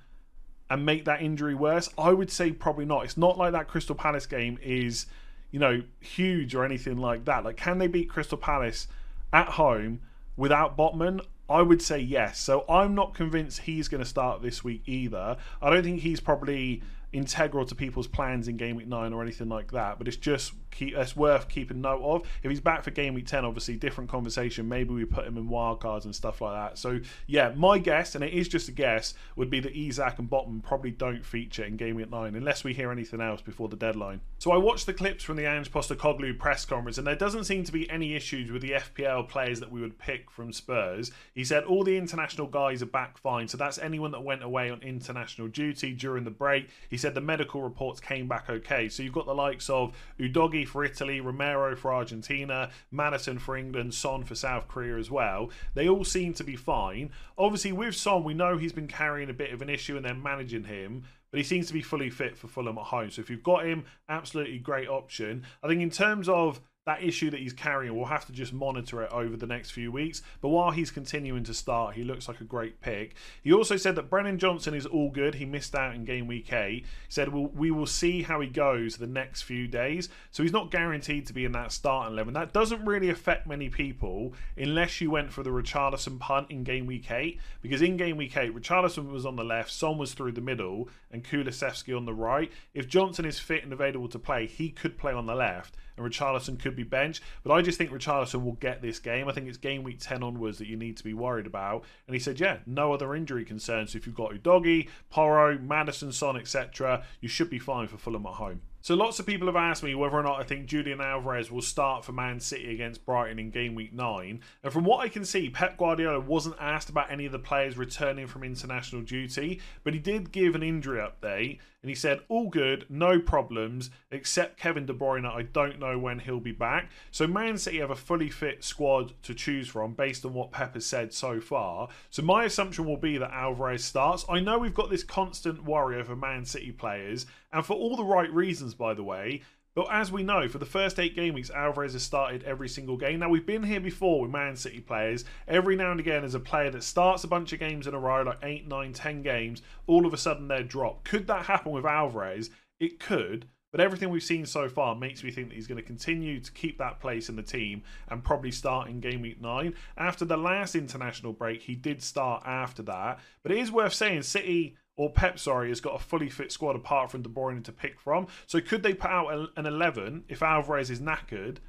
And 0.72 0.86
make 0.86 1.05
that 1.05 1.22
injury 1.22 1.55
worse? 1.55 1.89
I 1.98 2.13
would 2.13 2.31
say 2.31 2.51
probably 2.51 2.86
not. 2.86 3.03
It's 3.03 3.17
not 3.17 3.38
like 3.38 3.51
that 3.51 3.67
Crystal 3.67 3.95
Palace 3.95 4.25
game 4.25 4.57
is 4.62 5.05
you 5.51 5.60
know, 5.60 5.82
huge 6.00 6.56
or 6.56 6.63
anything 6.63 6.98
like 6.98 7.25
that. 7.25 7.44
Like, 7.44 7.58
can 7.58 7.77
they 7.77 7.88
beat 7.88 8.10
Crystal 8.10 8.38
Palace 8.38 8.88
at 9.34 9.48
home 9.48 10.01
without 10.38 10.77
Botman? 10.77 11.22
I 11.50 11.63
would 11.63 11.82
say 11.82 12.00
yes. 12.00 12.39
So 12.39 12.63
I'm 12.70 12.94
not 12.94 13.15
convinced 13.15 13.62
he's 13.62 13.88
going 13.88 14.03
to 14.03 14.10
start 14.10 14.41
this 14.44 14.63
week 14.63 14.84
either. 14.86 15.38
I 15.62 15.70
don't 15.70 15.84
think 15.84 16.01
he's 16.01 16.20
probably 16.20 16.84
integral 17.11 17.65
to 17.65 17.75
people's 17.75 18.07
plans 18.07 18.47
in 18.47 18.57
game 18.57 18.75
week 18.75 18.87
nine 18.87 19.13
or 19.13 19.21
anything 19.21 19.49
like 19.49 19.71
that. 19.71 19.97
But 19.97 20.07
it's 20.07 20.17
just 20.17 20.53
keep, 20.71 20.95
it's 20.95 21.15
worth 21.15 21.49
keeping 21.49 21.81
note 21.81 22.01
of. 22.03 22.27
If 22.43 22.49
he's 22.49 22.59
back 22.59 22.83
for 22.83 22.91
game 22.91 23.13
week 23.13 23.27
ten, 23.27 23.45
obviously 23.45 23.75
different 23.75 24.09
conversation. 24.09 24.67
Maybe 24.67 24.93
we 24.93 25.05
put 25.05 25.25
him 25.25 25.37
in 25.37 25.49
wildcards 25.49 26.05
and 26.05 26.15
stuff 26.15 26.41
like 26.41 26.53
that. 26.55 26.77
So 26.77 26.99
yeah, 27.27 27.53
my 27.55 27.77
guess, 27.77 28.15
and 28.15 28.23
it 28.23 28.33
is 28.33 28.47
just 28.47 28.69
a 28.69 28.71
guess, 28.71 29.13
would 29.35 29.49
be 29.49 29.59
that 29.61 29.75
Isak 29.75 30.19
and 30.19 30.29
Botman 30.29 30.63
probably 30.63 30.91
don't 30.91 31.25
feature 31.25 31.63
in 31.63 31.77
game 31.77 31.95
week 31.95 32.11
nine 32.11 32.35
unless 32.35 32.63
we 32.63 32.73
hear 32.73 32.91
anything 32.91 33.21
else 33.21 33.41
before 33.41 33.69
the 33.69 33.75
deadline. 33.75 34.21
So 34.37 34.51
I 34.51 34.57
watched 34.57 34.85
the 34.85 34.93
clips 34.93 35.23
from 35.23 35.35
the 35.35 35.45
Ange 35.45 35.71
Postecoglou 35.71 36.37
press 36.37 36.65
conference, 36.65 36.97
and 36.97 37.05
there 37.05 37.15
doesn't 37.15 37.43
seem 37.43 37.63
to 37.65 37.71
be 37.71 37.89
any 37.89 38.15
issues 38.15 38.51
with 38.51 38.61
the 38.61 38.71
FPL 38.71 39.27
players 39.27 39.59
that 39.59 39.71
we 39.71 39.81
would 39.81 39.97
pick 39.97 40.31
from 40.31 40.53
Spurs. 40.53 41.11
He 41.33 41.43
said 41.43 41.63
all 41.63 41.83
the 41.83 41.97
international 41.97 42.47
guys 42.47 42.81
are 42.81 42.87
back 42.87 43.17
fine, 43.17 43.47
so 43.47 43.57
that's 43.57 43.77
anyone 43.79 44.11
that 44.11 44.23
went 44.23 44.43
away 44.43 44.69
on 44.69 44.81
international 44.81 45.47
duty 45.47 45.93
during 45.93 46.23
the 46.23 46.31
break. 46.31 46.69
He 46.89 46.97
said 47.00 47.15
the 47.15 47.22
medical 47.22 47.63
reports 47.63 48.00
came 48.00 48.27
back 48.27 48.50
okay. 48.50 48.89
So 48.89 49.01
you've 49.01 49.13
got 49.13 49.25
the 49.25 49.34
likes 49.34 49.70
of 49.70 49.94
Udogie 50.20 50.68
for 50.68 50.86
Italy, 50.86 51.20
Romero 51.20 51.75
for 51.75 51.91
Argentina, 51.91 52.70
Maddison 52.91 53.39
for 53.39 53.58
England, 53.58 53.94
Son 53.94 54.24
for 54.24 54.36
South 54.36 54.68
Korea 54.68 54.98
as 54.98 55.10
well. 55.10 55.50
They 55.74 55.89
all 55.89 56.03
seem 56.03 56.34
to 56.36 56.44
be 56.44 56.56
fine. 56.56 57.12
Obviously, 57.38 57.72
with 57.72 57.96
Son, 57.96 58.24
we 58.24 58.34
know 58.34 58.58
he's 58.58 58.74
been 58.74 58.88
carrying 58.88 59.29
a 59.29 59.34
bit 59.34 59.51
of 59.51 59.62
an 59.62 59.70
issue 59.70 59.96
and 59.96 60.06
they're 60.06 60.13
managing 60.13 60.65
him 60.65 61.06
but 61.32 61.38
he 61.38 61.44
seems 61.44 61.68
to 61.68 61.74
be 61.74 61.82
fully 61.82 62.10
fit 62.10 62.36
for 62.36 62.48
Fulham 62.48 62.77
at 62.77 62.86
home. 62.86 63.12
So 63.12 63.22
if 63.22 63.29
you've 63.29 63.44
got 63.44 63.65
him, 63.65 63.86
absolutely 64.08 64.58
great 64.58 64.88
option. 64.88 65.46
I 65.63 65.68
think 65.68 65.82
in 65.82 65.91
terms 65.91 66.27
of 66.27 66.60
that 66.89 67.03
issue 67.03 67.29
that 67.29 67.39
he's 67.39 67.53
carrying, 67.53 67.96
we'll 67.96 68.05
have 68.05 68.25
to 68.25 68.31
just 68.31 68.51
monitor 68.51 69.03
it 69.03 69.12
over 69.12 69.38
the 69.38 69.46
next 69.46 69.69
few 69.69 69.91
weeks. 69.91 70.24
But 70.41 70.50
while 70.50 70.72
he's 70.72 70.89
continuing 70.89 71.43
to 71.43 71.53
start, 71.53 71.96
he 71.96 72.03
looks 72.03 72.27
like 72.27 72.41
a 72.41 72.46
great 72.46 72.81
pick. 72.81 73.13
He 73.43 73.53
also 73.53 73.77
said 73.77 73.96
that 73.96 74.10
Brennan 74.10 74.39
Johnson 74.39 74.74
is 74.74 74.88
all 74.88 75.12
good. 75.12 75.36
He 75.36 75.46
missed 75.46 75.75
out 75.75 75.93
in 75.93 76.03
game 76.03 76.25
week 76.25 76.51
eight. 76.51 76.86
He 76.86 76.86
said, 77.10 77.31
well, 77.31 77.51
We 77.53 77.69
will 77.69 77.86
see 77.86 78.24
how 78.24 78.39
he 78.39 78.48
goes 78.48 78.98
the 78.98 79.05
next 79.05 79.43
few 79.43 79.67
days. 79.67 80.10
So 80.31 80.41
he's 80.41 80.51
not 80.51 80.72
guaranteed 80.72 81.27
to 81.27 81.34
be 81.34 81.46
in 81.46 81.51
that 81.51 81.72
starting 81.72 82.13
11. 82.13 82.34
That 82.34 82.53
doesn't 82.53 82.84
really 82.84 83.10
affect 83.10 83.46
many 83.46 83.69
people 83.69 84.34
unless 84.58 85.00
you 85.00 85.12
went 85.12 85.31
for 85.31 85.43
the 85.43 85.51
Richarlison 85.51 86.19
punt 86.19 86.50
in 86.50 86.63
game 86.63 86.88
week 86.88 87.12
eight. 87.12 87.39
Because 87.62 87.84
in 87.84 87.98
game 87.98 88.17
week 88.17 88.36
eight, 88.36 88.55
Richarlison 88.55 89.12
was 89.12 89.27
on 89.27 89.36
the 89.36 89.43
left, 89.43 89.72
Son 89.72 90.00
was 90.00 90.15
through 90.15 90.31
the 90.31 90.41
middle, 90.41 90.89
and 91.12 91.24
Kulusevski 91.24 91.96
on 91.96 92.05
the 92.05 92.13
right. 92.15 92.51
If 92.74 92.88
Johnson 92.88 93.25
is 93.25 93.38
fit 93.38 93.63
and 93.63 93.74
available 93.74 94.10
to 94.10 94.17
play, 94.17 94.48
he 94.48 94.69
could 94.69 94.98
play 94.98 95.13
on 95.13 95.27
the 95.27 95.36
left 95.36 95.77
and 96.00 96.12
Richarlison 96.12 96.60
could 96.60 96.75
be 96.75 96.84
benched. 96.84 97.22
But 97.44 97.53
I 97.53 97.62
just 97.62 97.77
think 97.77 97.91
Richarlison 97.91 98.44
will 98.44 98.53
get 98.53 98.82
this 98.82 99.00
game. 99.00 99.27
I 99.27 99.34
think 99.34 99.48
it's 99.48 99.58
game 99.58 99.84
week 99.84 100.00
10 100.00 100.24
onwards 100.24 100.58
that 100.58 100.68
you 100.68 100.77
need 100.77 100.98
to 100.98 101.03
be 101.03 101.13
worried 101.13 101.46
about. 101.46 101.84
And 102.08 102.13
he 102.13 102.20
said, 102.20 102.39
yeah, 102.39 102.60
no 102.65 102.94
other 102.94 103.13
injury 103.15 103.46
concerns. 103.46 103.91
So 103.91 103.98
if 103.98 104.06
you've 104.06 104.15
got 104.15 104.32
Udogie, 104.32 104.89
Porro, 105.10 105.58
Maddison, 105.58 106.12
Son, 106.12 106.38
etc., 106.38 107.03
you 107.22 107.29
should 107.29 107.50
be 107.50 107.60
fine 107.60 107.88
for 107.88 107.98
Fulham 107.98 108.25
at 108.25 108.34
home. 108.34 108.62
So 108.82 108.96
lots 108.96 109.20
of 109.20 109.25
people 109.25 109.48
have 109.48 109.58
asked 109.58 109.84
me 109.84 109.94
whether 109.94 110.15
or 110.15 110.24
not 110.24 110.39
I 110.39 110.44
think 110.44 110.65
Julian 110.65 111.01
Alvarez 111.01 111.51
will 111.51 111.62
start 111.62 112.06
for 112.06 112.13
Man 112.13 112.39
City 112.39 112.74
against 112.74 113.06
Brighton 113.06 113.38
in 113.38 113.51
game 113.51 113.75
week 113.75 113.91
9. 113.91 114.39
And 114.63 114.74
from 114.74 114.86
what 114.86 115.01
I 115.01 115.10
can 115.10 115.25
see, 115.25 115.50
Pep 115.50 115.77
Guardiola 115.77 116.22
wasn't 116.22 116.56
asked 116.62 116.89
about 116.89 117.12
any 117.12 117.25
of 117.25 117.34
the 117.34 117.39
players 117.39 117.77
returning 117.77 118.25
from 118.25 118.44
international 118.44 119.01
duty, 119.01 119.60
but 119.84 119.94
he 119.94 120.00
did 120.00 120.32
give 120.32 120.56
an 120.56 120.63
injury 120.63 121.00
update 121.00 121.60
and 121.81 121.89
he 121.89 121.95
said 121.95 122.19
all 122.27 122.50
good, 122.50 122.86
no 122.89 123.19
problems, 123.19 123.89
except 124.12 124.59
Kevin 124.59 124.86
De 124.86 124.93
Bruyne. 124.93 125.25
I 125.25 125.43
don't 125.43 125.79
know 125.79 125.98
when 125.98 126.19
he'll 126.19 126.39
be 126.39 126.51
back. 126.51 126.89
So 127.12 127.25
Man 127.25 127.57
City 127.57 127.79
have 127.79 127.91
a 127.91 127.95
fully 127.95 128.29
fit 128.29 128.63
squad 128.63 129.13
to 129.24 129.33
choose 129.33 129.69
from 129.69 129.93
based 129.93 130.25
on 130.25 130.33
what 130.33 130.51
Pep 130.51 130.74
has 130.74 130.86
said 130.86 131.13
so 131.13 131.39
far. 131.39 131.88
So 132.09 132.21
my 132.21 132.43
assumption 132.43 132.86
will 132.86 132.98
be 132.98 133.17
that 133.17 133.31
Alvarez 133.31 133.83
starts. 133.83 134.25
I 134.27 134.41
know 134.41 134.59
we've 134.59 134.74
got 134.74 134.89
this 134.89 135.03
constant 135.03 135.63
worry 135.63 136.00
over 136.00 136.15
Man 136.15 136.43
City 136.43 136.71
players, 136.71 137.25
and 137.53 137.65
for 137.65 137.74
all 137.74 137.95
the 137.95 138.03
right 138.03 138.31
reasons, 138.33 138.74
by 138.74 138.93
the 138.93 139.03
way. 139.03 139.41
But 139.79 139.93
as 139.93 140.12
we 140.12 140.24
know, 140.24 140.50
for 140.50 140.57
the 140.57 140.65
first 140.65 141.00
eight 141.00 141.15
game 141.15 141.36
weeks, 141.36 141.50
Alvarez 141.50 141.93
has 141.93 142.03
started 142.03 142.43
every 142.43 142.67
single 142.67 142.98
game. 142.98 143.19
Now, 143.19 143.29
we've 143.29 143.45
been 143.45 143.63
here 143.63 143.79
before 143.79 144.19
with 144.19 144.29
Man 144.29 144.57
City 144.57 144.81
players. 144.81 145.24
Every 145.48 145.77
now 145.77 145.91
and 145.91 146.01
again, 146.01 146.25
as 146.25 146.36
a 146.36 146.39
player 146.41 146.69
that 146.71 146.83
starts 146.83 147.24
a 147.24 147.29
bunch 147.29 147.53
of 147.53 147.62
games 147.62 147.88
in 147.88 147.93
a 147.93 147.98
row, 147.98 148.24
like 148.24 148.39
eight, 148.43 148.67
nine, 148.67 148.91
ten 148.91 149.21
games, 149.21 149.62
all 149.88 150.05
of 150.05 150.13
a 150.13 150.17
sudden 150.17 150.50
they're 150.50 150.63
dropped. 150.63 151.05
Could 151.05 151.27
that 151.27 151.45
happen 151.45 151.71
with 151.71 151.86
Alvarez? 151.86 152.50
It 152.81 153.00
could. 153.00 153.48
But 153.71 153.79
everything 153.79 154.09
we've 154.09 154.21
seen 154.21 154.45
so 154.45 154.67
far 154.67 154.95
makes 154.95 155.24
me 155.24 155.31
think 155.31 155.48
that 155.48 155.55
he's 155.55 155.67
going 155.67 155.81
to 155.81 155.88
continue 155.88 156.41
to 156.41 156.51
keep 156.51 156.77
that 156.79 157.00
place 157.00 157.29
in 157.29 157.38
the 157.38 157.41
team 157.41 157.83
and 158.09 158.21
probably 158.21 158.51
start 158.51 158.89
in 158.89 159.00
game 159.00 159.21
week 159.21 159.39
nine. 159.39 159.75
After 159.95 160.25
the 160.25 160.36
last 160.36 160.75
international 160.75 161.31
break, 161.31 161.62
he 161.62 161.75
did 161.75 162.03
start 162.03 162.43
after 162.45 162.81
that. 162.83 163.19
But 163.43 163.53
it 163.53 163.59
is 163.59 163.71
worth 163.71 163.93
saying 163.93 164.24
City 164.24 164.75
or 165.00 165.10
Pep, 165.10 165.39
sorry, 165.39 165.70
has 165.70 165.79
got 165.79 165.96
a 165.96 166.03
fully 166.03 166.29
fit 166.29 166.51
squad 166.51 166.75
apart 166.75 167.10
from 167.10 167.22
De 167.22 167.29
Bruyne 167.29 167.63
to 167.63 167.72
pick 167.72 168.01
from. 168.01 168.27
So 168.48 168.60
could 168.60 168.84
they 168.84 168.94
put 168.94 169.10
out 169.10 169.50
an 169.56 169.65
11 169.65 170.25
if 170.27 170.44
Alvarez 170.44 170.91
is 170.91 171.00
knackered 171.00 171.60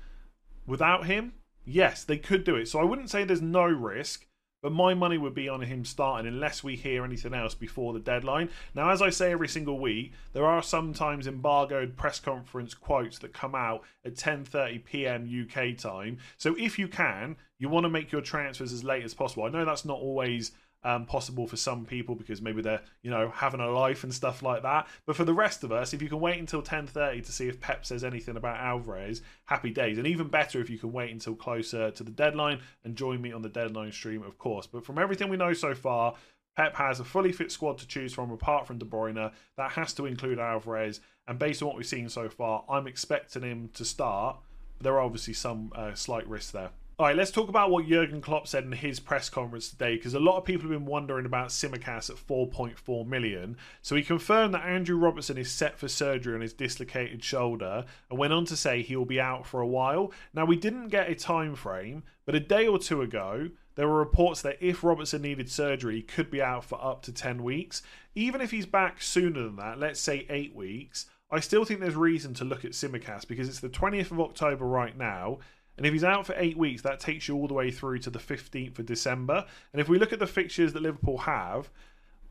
without 0.66 1.06
him? 1.06 1.34
Yes, 1.64 2.02
they 2.02 2.18
could 2.18 2.42
do 2.42 2.56
it. 2.56 2.66
So 2.66 2.80
I 2.80 2.84
wouldn't 2.84 3.08
say 3.08 3.22
there's 3.22 3.40
no 3.40 3.62
risk, 3.62 4.26
but 4.64 4.72
my 4.72 4.94
money 4.94 5.16
would 5.16 5.32
be 5.32 5.48
on 5.48 5.60
him 5.60 5.84
starting 5.84 6.26
unless 6.26 6.64
we 6.64 6.74
hear 6.74 7.04
anything 7.04 7.32
else 7.32 7.54
before 7.54 7.92
the 7.92 8.00
deadline. 8.00 8.48
Now, 8.74 8.90
as 8.90 9.00
I 9.00 9.10
say 9.10 9.30
every 9.30 9.46
single 9.46 9.78
week, 9.78 10.12
there 10.32 10.44
are 10.44 10.60
sometimes 10.60 11.28
embargoed 11.28 11.96
press 11.96 12.18
conference 12.18 12.74
quotes 12.74 13.20
that 13.20 13.32
come 13.32 13.54
out 13.54 13.84
at 14.04 14.16
10:30 14.16 14.84
p.m. 14.84 15.46
UK 15.46 15.76
time. 15.78 16.18
So 16.36 16.56
if 16.58 16.80
you 16.80 16.88
can, 16.88 17.36
you 17.60 17.68
want 17.68 17.84
to 17.84 17.90
make 17.90 18.10
your 18.10 18.22
transfers 18.22 18.72
as 18.72 18.82
late 18.82 19.04
as 19.04 19.14
possible. 19.14 19.44
I 19.44 19.50
know 19.50 19.64
that's 19.64 19.84
not 19.84 20.00
always 20.00 20.50
um, 20.82 21.04
possible 21.04 21.46
for 21.46 21.56
some 21.56 21.84
people 21.84 22.14
because 22.14 22.40
maybe 22.40 22.62
they're 22.62 22.82
you 23.02 23.10
know 23.10 23.30
having 23.34 23.60
a 23.60 23.70
life 23.70 24.04
and 24.04 24.14
stuff 24.14 24.42
like 24.42 24.62
that. 24.62 24.86
But 25.06 25.16
for 25.16 25.24
the 25.24 25.34
rest 25.34 25.64
of 25.64 25.72
us, 25.72 25.92
if 25.92 26.02
you 26.02 26.08
can 26.08 26.20
wait 26.20 26.38
until 26.38 26.62
10:30 26.62 27.24
to 27.24 27.32
see 27.32 27.48
if 27.48 27.60
Pep 27.60 27.84
says 27.84 28.04
anything 28.04 28.36
about 28.36 28.58
Alvarez, 28.58 29.22
happy 29.44 29.70
days. 29.70 29.98
And 29.98 30.06
even 30.06 30.28
better 30.28 30.60
if 30.60 30.70
you 30.70 30.78
can 30.78 30.92
wait 30.92 31.10
until 31.10 31.34
closer 31.34 31.90
to 31.90 32.02
the 32.02 32.10
deadline 32.10 32.60
and 32.84 32.96
join 32.96 33.20
me 33.20 33.32
on 33.32 33.42
the 33.42 33.48
deadline 33.48 33.92
stream, 33.92 34.22
of 34.22 34.38
course. 34.38 34.66
But 34.66 34.84
from 34.84 34.98
everything 34.98 35.28
we 35.28 35.36
know 35.36 35.52
so 35.52 35.74
far. 35.74 36.14
Pep 36.56 36.74
has 36.74 36.98
a 36.98 37.04
fully 37.04 37.30
fit 37.30 37.52
squad 37.52 37.78
to 37.78 37.86
choose 37.86 38.12
from 38.12 38.32
apart 38.32 38.66
from 38.66 38.76
De 38.76 38.84
Bruyne. 38.84 39.32
That 39.56 39.70
has 39.70 39.94
to 39.94 40.04
include 40.04 40.40
Alvarez. 40.40 41.00
And 41.28 41.38
based 41.38 41.62
on 41.62 41.68
what 41.68 41.76
we've 41.76 41.86
seen 41.86 42.08
so 42.08 42.28
far, 42.28 42.64
I'm 42.68 42.88
expecting 42.88 43.42
him 43.42 43.70
to 43.74 43.84
start. 43.84 44.36
There 44.80 44.94
are 44.94 45.00
obviously 45.00 45.32
some 45.32 45.72
uh, 45.76 45.94
slight 45.94 46.26
risks 46.26 46.50
there. 46.50 46.70
All 47.00 47.06
right, 47.06 47.16
let's 47.16 47.30
talk 47.30 47.48
about 47.48 47.70
what 47.70 47.86
Jurgen 47.86 48.20
Klopp 48.20 48.46
said 48.46 48.64
in 48.64 48.72
his 48.72 49.00
press 49.00 49.30
conference 49.30 49.70
today 49.70 49.96
because 49.96 50.12
a 50.12 50.20
lot 50.20 50.36
of 50.36 50.44
people 50.44 50.68
have 50.68 50.78
been 50.78 50.84
wondering 50.84 51.24
about 51.24 51.48
Tsimikas 51.48 52.10
at 52.10 52.16
4.4 52.16 53.06
million. 53.06 53.56
So 53.80 53.96
he 53.96 54.02
confirmed 54.02 54.52
that 54.52 54.66
Andrew 54.66 54.98
Robertson 54.98 55.38
is 55.38 55.50
set 55.50 55.78
for 55.78 55.88
surgery 55.88 56.34
on 56.34 56.42
his 56.42 56.52
dislocated 56.52 57.24
shoulder 57.24 57.86
and 58.10 58.18
went 58.18 58.34
on 58.34 58.44
to 58.44 58.54
say 58.54 58.82
he 58.82 58.96
will 58.96 59.06
be 59.06 59.18
out 59.18 59.46
for 59.46 59.62
a 59.62 59.66
while. 59.66 60.12
Now 60.34 60.44
we 60.44 60.56
didn't 60.56 60.88
get 60.88 61.08
a 61.08 61.14
time 61.14 61.54
frame, 61.54 62.02
but 62.26 62.34
a 62.34 62.40
day 62.40 62.66
or 62.66 62.78
two 62.78 63.00
ago 63.00 63.48
there 63.76 63.88
were 63.88 63.96
reports 63.96 64.42
that 64.42 64.58
if 64.60 64.84
Robertson 64.84 65.22
needed 65.22 65.50
surgery, 65.50 65.96
he 65.96 66.02
could 66.02 66.30
be 66.30 66.42
out 66.42 66.66
for 66.66 66.84
up 66.84 67.00
to 67.04 67.12
10 67.12 67.42
weeks. 67.42 67.80
Even 68.14 68.42
if 68.42 68.50
he's 68.50 68.66
back 68.66 69.00
sooner 69.00 69.42
than 69.42 69.56
that, 69.56 69.78
let's 69.78 70.00
say 70.00 70.26
8 70.28 70.54
weeks, 70.54 71.06
I 71.30 71.40
still 71.40 71.64
think 71.64 71.80
there's 71.80 71.94
reason 71.94 72.34
to 72.34 72.44
look 72.44 72.64
at 72.66 72.72
Tsimikas 72.72 73.26
because 73.26 73.48
it's 73.48 73.60
the 73.60 73.70
20th 73.70 74.10
of 74.10 74.20
October 74.20 74.66
right 74.66 74.98
now 74.98 75.38
and 75.80 75.86
if 75.86 75.94
he's 75.94 76.04
out 76.04 76.26
for 76.26 76.34
eight 76.36 76.58
weeks, 76.58 76.82
that 76.82 77.00
takes 77.00 77.26
you 77.26 77.34
all 77.36 77.48
the 77.48 77.54
way 77.54 77.70
through 77.70 78.00
to 78.00 78.10
the 78.10 78.18
15th 78.18 78.78
of 78.78 78.84
December. 78.84 79.46
And 79.72 79.80
if 79.80 79.88
we 79.88 79.98
look 79.98 80.12
at 80.12 80.18
the 80.18 80.26
fixtures 80.26 80.74
that 80.74 80.82
Liverpool 80.82 81.16
have, 81.16 81.70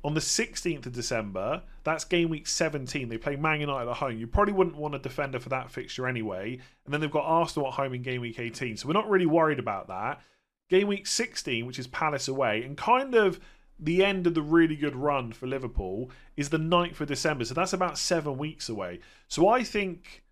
on 0.03 0.13
the 0.13 0.19
16th 0.19 0.85
of 0.85 0.93
December, 0.93 1.63
that's 1.83 2.03
game 2.03 2.29
week 2.29 2.45
17. 2.45 3.09
They 3.09 3.17
play 3.17 3.37
Man 3.37 3.59
United 3.59 3.89
at 3.89 3.97
home. 3.97 4.19
You 4.19 4.27
probably 4.27 4.53
wouldn't 4.53 4.75
want 4.75 4.93
a 4.93 4.99
defender 4.99 5.39
for 5.39 5.49
that 5.49 5.71
fixture 5.71 6.07
anyway. 6.07 6.59
And 6.85 6.93
then 6.93 7.01
they've 7.01 7.09
got 7.09 7.25
Arsenal 7.25 7.69
at 7.69 7.73
home 7.73 7.95
in 7.95 8.03
game 8.03 8.21
week 8.21 8.37
18. 8.37 8.77
So 8.77 8.87
we're 8.87 8.93
not 8.93 9.09
really 9.09 9.25
worried 9.25 9.57
about 9.57 9.87
that. 9.87 10.21
Game 10.69 10.85
week 10.85 11.07
16, 11.07 11.65
which 11.65 11.79
is 11.79 11.87
Palace 11.87 12.27
away, 12.27 12.61
and 12.61 12.77
kind 12.77 13.15
of 13.15 13.39
the 13.79 14.05
end 14.05 14.27
of 14.27 14.35
the 14.35 14.43
really 14.43 14.75
good 14.75 14.95
run 14.95 15.31
for 15.31 15.47
Liverpool 15.47 16.11
is 16.37 16.49
the 16.49 16.57
9th 16.57 17.01
of 17.01 17.07
December. 17.07 17.45
So 17.45 17.55
that's 17.55 17.73
about 17.73 17.97
seven 17.97 18.37
weeks 18.37 18.69
away. 18.69 18.99
So 19.27 19.47
I 19.47 19.63
think 19.63 20.23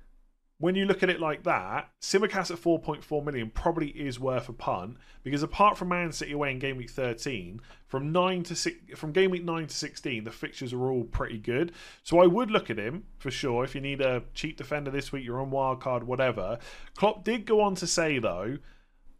when 0.59 0.73
you 0.73 0.85
look 0.85 1.03
at 1.03 1.09
it 1.09 1.19
like 1.19 1.43
that, 1.43 1.89
Tsimikas 2.01 2.49
at 2.49 2.57
4.4 2.57 3.23
million 3.23 3.51
probably 3.51 3.89
is 3.89 4.19
worth 4.19 4.49
a 4.49 4.53
punt 4.53 4.97
because 5.23 5.43
apart 5.43 5.77
from 5.77 5.89
Man 5.89 6.11
City 6.11 6.31
away 6.31 6.51
in 6.51 6.59
game 6.59 6.77
week 6.77 6.89
13, 6.89 7.61
from 7.85 8.11
nine 8.11 8.41
to 8.43 8.55
six, 8.55 8.77
from 8.99 9.11
game 9.11 9.29
week 9.29 9.43
9 9.43 9.67
to 9.67 9.75
16, 9.75 10.23
the 10.23 10.31
fixtures 10.31 10.73
are 10.73 10.89
all 10.89 11.03
pretty 11.03 11.37
good. 11.37 11.73
So 12.03 12.19
I 12.19 12.25
would 12.25 12.49
look 12.49 12.71
at 12.71 12.79
him 12.79 13.03
for 13.19 13.29
sure 13.29 13.63
if 13.63 13.75
you 13.75 13.81
need 13.81 14.01
a 14.01 14.23
cheap 14.33 14.57
defender 14.57 14.89
this 14.89 15.11
week, 15.11 15.23
you're 15.23 15.41
on 15.41 15.51
wild 15.51 15.79
card, 15.79 16.05
whatever. 16.05 16.57
Klopp 16.95 17.23
did 17.23 17.45
go 17.45 17.61
on 17.61 17.75
to 17.75 17.85
say 17.85 18.17
though 18.17 18.57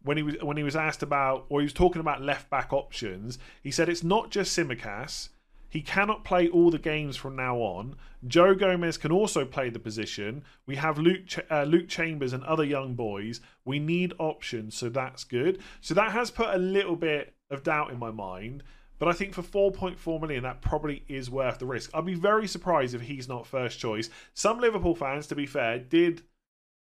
when 0.02 0.16
he 0.16 0.22
was 0.22 0.36
when 0.42 0.56
he 0.56 0.62
was 0.62 0.76
asked 0.76 1.02
about 1.02 1.46
or 1.48 1.60
he 1.60 1.64
was 1.64 1.72
talking 1.72 2.00
about 2.00 2.20
left 2.20 2.50
back 2.50 2.72
options, 2.72 3.38
he 3.62 3.70
said 3.70 3.88
it's 3.88 4.04
not 4.04 4.30
just 4.30 4.56
Tsimikas 4.56 5.28
he 5.68 5.82
cannot 5.82 6.24
play 6.24 6.48
all 6.48 6.70
the 6.70 6.78
games 6.78 7.16
from 7.16 7.36
now 7.36 7.58
on. 7.58 7.96
Joe 8.26 8.54
Gomez 8.54 8.96
can 8.96 9.12
also 9.12 9.44
play 9.44 9.70
the 9.70 9.78
position. 9.78 10.42
We 10.66 10.76
have 10.76 10.98
Luke 10.98 11.26
Ch- 11.26 11.40
uh, 11.50 11.64
Luke 11.64 11.88
Chambers 11.88 12.32
and 12.32 12.42
other 12.44 12.64
young 12.64 12.94
boys. 12.94 13.40
We 13.64 13.78
need 13.78 14.14
options, 14.18 14.74
so 14.74 14.88
that's 14.88 15.24
good. 15.24 15.60
So 15.80 15.94
that 15.94 16.12
has 16.12 16.30
put 16.30 16.54
a 16.54 16.58
little 16.58 16.96
bit 16.96 17.34
of 17.50 17.62
doubt 17.62 17.90
in 17.90 17.98
my 17.98 18.10
mind. 18.10 18.62
But 18.98 19.08
I 19.08 19.12
think 19.12 19.34
for 19.34 19.42
4.4 19.42 20.20
million, 20.20 20.42
that 20.42 20.60
probably 20.60 21.04
is 21.08 21.30
worth 21.30 21.58
the 21.58 21.66
risk. 21.66 21.90
I'd 21.94 22.04
be 22.04 22.14
very 22.14 22.48
surprised 22.48 22.94
if 22.94 23.02
he's 23.02 23.28
not 23.28 23.46
first 23.46 23.78
choice. 23.78 24.10
Some 24.34 24.58
Liverpool 24.58 24.96
fans, 24.96 25.28
to 25.28 25.36
be 25.36 25.46
fair, 25.46 25.78
did 25.78 26.22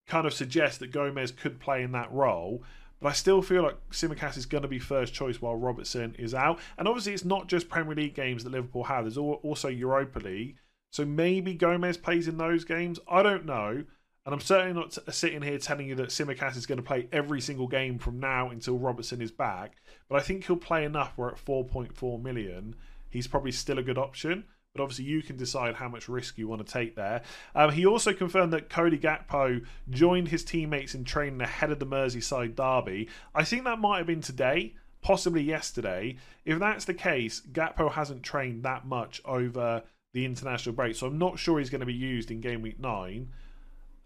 kind 0.07 0.25
of 0.25 0.33
suggest 0.33 0.79
that 0.79 0.91
Gomez 0.91 1.31
could 1.31 1.59
play 1.59 1.83
in 1.83 1.91
that 1.91 2.11
role. 2.11 2.63
But 2.99 3.09
I 3.09 3.13
still 3.13 3.41
feel 3.41 3.63
like 3.63 3.77
Tsimikas 3.91 4.37
is 4.37 4.45
going 4.45 4.63
to 4.63 4.67
be 4.67 4.79
first 4.79 5.13
choice 5.13 5.41
while 5.41 5.55
Robertson 5.55 6.15
is 6.17 6.33
out. 6.33 6.59
And 6.77 6.87
obviously, 6.87 7.13
it's 7.13 7.25
not 7.25 7.47
just 7.47 7.69
Premier 7.69 7.95
League 7.95 8.15
games 8.15 8.43
that 8.43 8.51
Liverpool 8.51 8.85
have, 8.85 9.05
there's 9.05 9.17
also 9.17 9.67
Europa 9.67 10.19
League. 10.19 10.57
So 10.91 11.05
maybe 11.05 11.53
Gomez 11.53 11.97
plays 11.97 12.27
in 12.27 12.37
those 12.37 12.63
games. 12.63 12.99
I 13.07 13.21
don't 13.21 13.45
know. 13.45 13.83
And 14.25 14.33
I'm 14.33 14.41
certainly 14.41 14.73
not 14.73 14.97
sitting 15.13 15.41
here 15.41 15.57
telling 15.57 15.87
you 15.87 15.95
that 15.95 16.09
Tsimikas 16.09 16.57
is 16.57 16.65
going 16.65 16.79
to 16.79 16.83
play 16.83 17.07
every 17.13 17.39
single 17.39 17.67
game 17.67 17.97
from 17.97 18.19
now 18.19 18.49
until 18.49 18.77
Robertson 18.77 19.21
is 19.21 19.31
back. 19.31 19.77
But 20.09 20.19
I 20.19 20.23
think 20.23 20.45
he'll 20.45 20.57
play 20.57 20.83
enough 20.83 21.13
where 21.17 21.29
at 21.29 21.45
4.4 21.45 22.21
million, 22.21 22.75
he's 23.09 23.27
probably 23.27 23.53
still 23.53 23.79
a 23.79 23.83
good 23.83 23.97
option 23.97 24.43
but 24.77 24.83
obviously 24.83 25.05
you 25.05 25.21
can 25.21 25.35
decide 25.35 25.75
how 25.75 25.89
much 25.89 26.07
risk 26.07 26.37
you 26.37 26.47
want 26.47 26.65
to 26.65 26.71
take 26.71 26.95
there. 26.95 27.21
Um, 27.55 27.71
he 27.71 27.85
also 27.85 28.13
confirmed 28.13 28.53
that 28.53 28.69
Cody 28.69 28.97
Gakpo 28.97 29.65
joined 29.89 30.29
his 30.29 30.43
teammates 30.43 30.95
in 30.95 31.03
training 31.03 31.41
ahead 31.41 31.71
of 31.71 31.79
the 31.79 31.85
Merseyside 31.85 32.55
derby. 32.55 33.09
I 33.35 33.43
think 33.43 33.63
that 33.63 33.79
might 33.79 33.97
have 33.97 34.07
been 34.07 34.21
today, 34.21 34.75
possibly 35.01 35.41
yesterday. 35.41 36.17
If 36.45 36.59
that's 36.59 36.85
the 36.85 36.93
case, 36.93 37.41
Gakpo 37.51 37.91
hasn't 37.91 38.23
trained 38.23 38.63
that 38.63 38.85
much 38.85 39.21
over 39.25 39.83
the 40.13 40.25
international 40.25 40.75
break, 40.75 40.95
so 40.95 41.07
I'm 41.07 41.17
not 41.17 41.37
sure 41.37 41.59
he's 41.59 41.69
going 41.69 41.81
to 41.81 41.85
be 41.85 41.93
used 41.93 42.31
in 42.31 42.41
game 42.41 42.61
week 42.61 42.79
nine. 42.79 43.29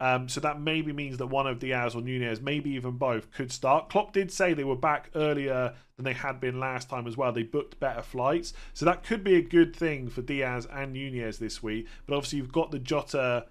Um, 0.02 0.28
so 0.28 0.40
that 0.40 0.60
maybe 0.60 0.92
means 0.92 1.20
that 1.20 1.28
one 1.28 1.46
of 1.46 1.60
Diaz 1.60 1.94
or 1.94 2.02
Nunez, 2.02 2.42
maybe 2.42 2.72
even 2.72 2.98
both, 2.98 3.32
could 3.32 3.52
start. 3.52 3.88
Klopp 3.90 4.14
did 4.14 4.32
say 4.32 4.56
they 4.56 4.64
were 4.64 4.76
back 4.76 5.12
earlier 5.14 5.76
than 5.96 6.06
they 6.06 6.14
had 6.14 6.40
been 6.42 6.60
last 6.60 6.90
time 6.90 7.06
as 7.06 7.16
well. 7.16 7.32
They 7.32 7.44
booked 7.44 7.80
better 7.80 8.02
flights. 8.02 8.52
So 8.74 8.84
that 8.86 9.04
could 9.04 9.24
be 9.24 9.36
a 9.36 9.44
good 9.44 9.76
thing 9.76 10.10
for 10.10 10.24
Diaz 10.24 10.68
and 10.72 10.94
Nunez 10.94 11.38
this 11.38 11.62
week. 11.62 11.86
But 12.08 12.16
obviously, 12.16 12.40
you've 12.40 12.52
got 12.52 12.72
the 12.72 12.80
Jota 12.80 13.46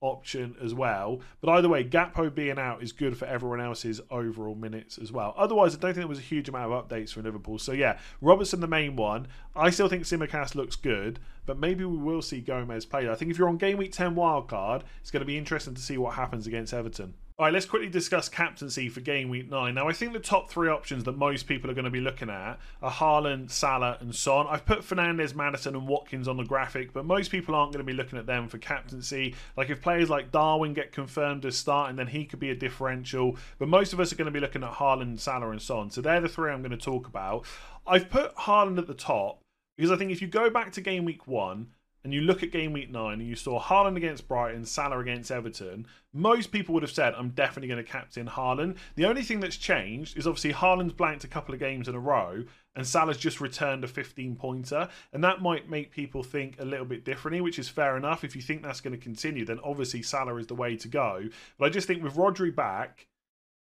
option 0.00 0.54
as 0.62 0.74
well. 0.74 1.20
But 1.40 1.50
either 1.52 1.68
way, 1.68 1.84
Gakpo 1.84 2.32
being 2.34 2.58
out 2.58 2.82
is 2.82 2.92
good 2.92 3.16
for 3.16 3.24
everyone 3.26 3.60
else's 3.60 4.00
overall 4.10 4.54
minutes 4.54 4.98
as 4.98 5.10
well. 5.10 5.34
Otherwise, 5.36 5.74
I 5.74 5.78
don't 5.78 5.94
think 5.94 6.02
there 6.02 6.06
was 6.06 6.18
a 6.18 6.22
huge 6.22 6.48
amount 6.48 6.72
of 6.72 6.88
updates 6.88 7.12
for 7.12 7.22
Liverpool. 7.22 7.58
So 7.58 7.72
yeah, 7.72 7.98
Robertson 8.20 8.60
the 8.60 8.66
main 8.66 8.96
one. 8.96 9.26
I 9.56 9.70
still 9.70 9.88
think 9.88 10.04
Tsimikas 10.04 10.54
looks 10.54 10.76
good, 10.76 11.20
but 11.46 11.58
maybe 11.58 11.84
we 11.84 11.96
will 11.96 12.22
see 12.22 12.40
Gomez 12.40 12.84
played. 12.84 13.08
I 13.08 13.14
think 13.14 13.30
if 13.30 13.38
you're 13.38 13.48
on 13.48 13.56
game 13.56 13.78
week 13.78 13.92
10 13.92 14.14
wildcard, 14.14 14.82
it's 15.00 15.10
going 15.10 15.22
to 15.22 15.26
be 15.26 15.38
interesting 15.38 15.74
to 15.74 15.82
see 15.82 15.96
what 15.96 16.14
happens 16.14 16.46
against 16.46 16.74
Everton. 16.74 17.14
All 17.36 17.46
right, 17.46 17.52
let's 17.52 17.66
quickly 17.66 17.88
discuss 17.88 18.28
captaincy 18.28 18.88
for 18.88 19.00
game 19.00 19.28
week 19.28 19.50
nine. 19.50 19.74
Now, 19.74 19.88
I 19.88 19.92
think 19.92 20.12
the 20.12 20.20
top 20.20 20.48
three 20.48 20.68
options 20.68 21.02
that 21.02 21.18
most 21.18 21.48
people 21.48 21.68
are 21.68 21.74
going 21.74 21.84
to 21.84 21.90
be 21.90 22.00
looking 22.00 22.30
at 22.30 22.60
are 22.80 22.92
Haaland, 22.92 23.50
Salah, 23.50 23.98
and 24.00 24.14
Son. 24.14 24.46
I've 24.48 24.64
put 24.64 24.82
Fernandes, 24.82 25.34
Maddison, 25.34 25.74
and 25.74 25.88
Watkins 25.88 26.28
on 26.28 26.36
the 26.36 26.44
graphic, 26.44 26.92
but 26.92 27.04
most 27.04 27.32
people 27.32 27.56
aren't 27.56 27.72
going 27.72 27.84
to 27.84 27.92
be 27.92 27.96
looking 27.96 28.20
at 28.20 28.26
them 28.26 28.46
for 28.46 28.58
captaincy. 28.58 29.34
Like, 29.56 29.68
if 29.68 29.82
players 29.82 30.08
like 30.08 30.30
Darwin 30.30 30.74
get 30.74 30.92
confirmed 30.92 31.44
as 31.44 31.56
starting, 31.56 31.96
then 31.96 32.06
he 32.06 32.24
could 32.24 32.38
be 32.38 32.50
a 32.50 32.54
differential. 32.54 33.36
But 33.58 33.66
most 33.66 33.92
of 33.92 33.98
us 33.98 34.12
are 34.12 34.16
going 34.16 34.26
to 34.26 34.30
be 34.30 34.38
looking 34.38 34.62
at 34.62 34.74
Haaland, 34.74 35.18
Salah, 35.18 35.50
and 35.50 35.60
Son. 35.60 35.90
So 35.90 36.00
they're 36.00 36.20
the 36.20 36.28
three 36.28 36.52
I'm 36.52 36.62
going 36.62 36.70
to 36.70 36.76
talk 36.76 37.08
about. 37.08 37.46
I've 37.84 38.10
put 38.10 38.32
Haaland 38.36 38.78
at 38.78 38.86
the 38.86 38.94
top 38.94 39.40
because 39.76 39.90
I 39.90 39.96
think 39.96 40.12
if 40.12 40.22
you 40.22 40.28
go 40.28 40.50
back 40.50 40.70
to 40.74 40.80
game 40.80 41.04
week 41.04 41.26
one, 41.26 41.70
and 42.04 42.12
you 42.12 42.20
look 42.20 42.42
at 42.42 42.52
game 42.52 42.72
week 42.74 42.90
nine 42.90 43.18
and 43.20 43.28
you 43.28 43.34
saw 43.34 43.58
Haaland 43.60 43.96
against 43.96 44.28
Brighton, 44.28 44.66
Salah 44.66 44.98
against 44.98 45.30
Everton, 45.30 45.86
most 46.12 46.52
people 46.52 46.74
would 46.74 46.82
have 46.82 46.92
said, 46.92 47.14
I'm 47.14 47.30
definitely 47.30 47.68
going 47.68 47.82
to 47.82 47.90
captain 47.90 48.28
Haaland. 48.28 48.76
The 48.94 49.06
only 49.06 49.22
thing 49.22 49.40
that's 49.40 49.56
changed 49.56 50.18
is 50.18 50.26
obviously 50.26 50.52
Haaland's 50.52 50.92
blanked 50.92 51.24
a 51.24 51.28
couple 51.28 51.54
of 51.54 51.60
games 51.60 51.88
in 51.88 51.94
a 51.94 51.98
row 51.98 52.44
and 52.76 52.86
Salah's 52.86 53.16
just 53.16 53.40
returned 53.40 53.84
a 53.84 53.88
15 53.88 54.36
pointer. 54.36 54.88
And 55.12 55.24
that 55.24 55.40
might 55.40 55.70
make 55.70 55.90
people 55.90 56.22
think 56.22 56.60
a 56.60 56.64
little 56.64 56.86
bit 56.86 57.04
differently, 57.04 57.40
which 57.40 57.58
is 57.58 57.68
fair 57.68 57.96
enough. 57.96 58.22
If 58.22 58.36
you 58.36 58.42
think 58.42 58.62
that's 58.62 58.80
going 58.80 58.96
to 58.96 59.02
continue, 59.02 59.44
then 59.44 59.60
obviously 59.64 60.02
Salah 60.02 60.36
is 60.36 60.46
the 60.46 60.54
way 60.54 60.76
to 60.76 60.88
go. 60.88 61.24
But 61.58 61.66
I 61.66 61.68
just 61.70 61.86
think 61.86 62.02
with 62.02 62.16
Rodri 62.16 62.54
back, 62.54 63.06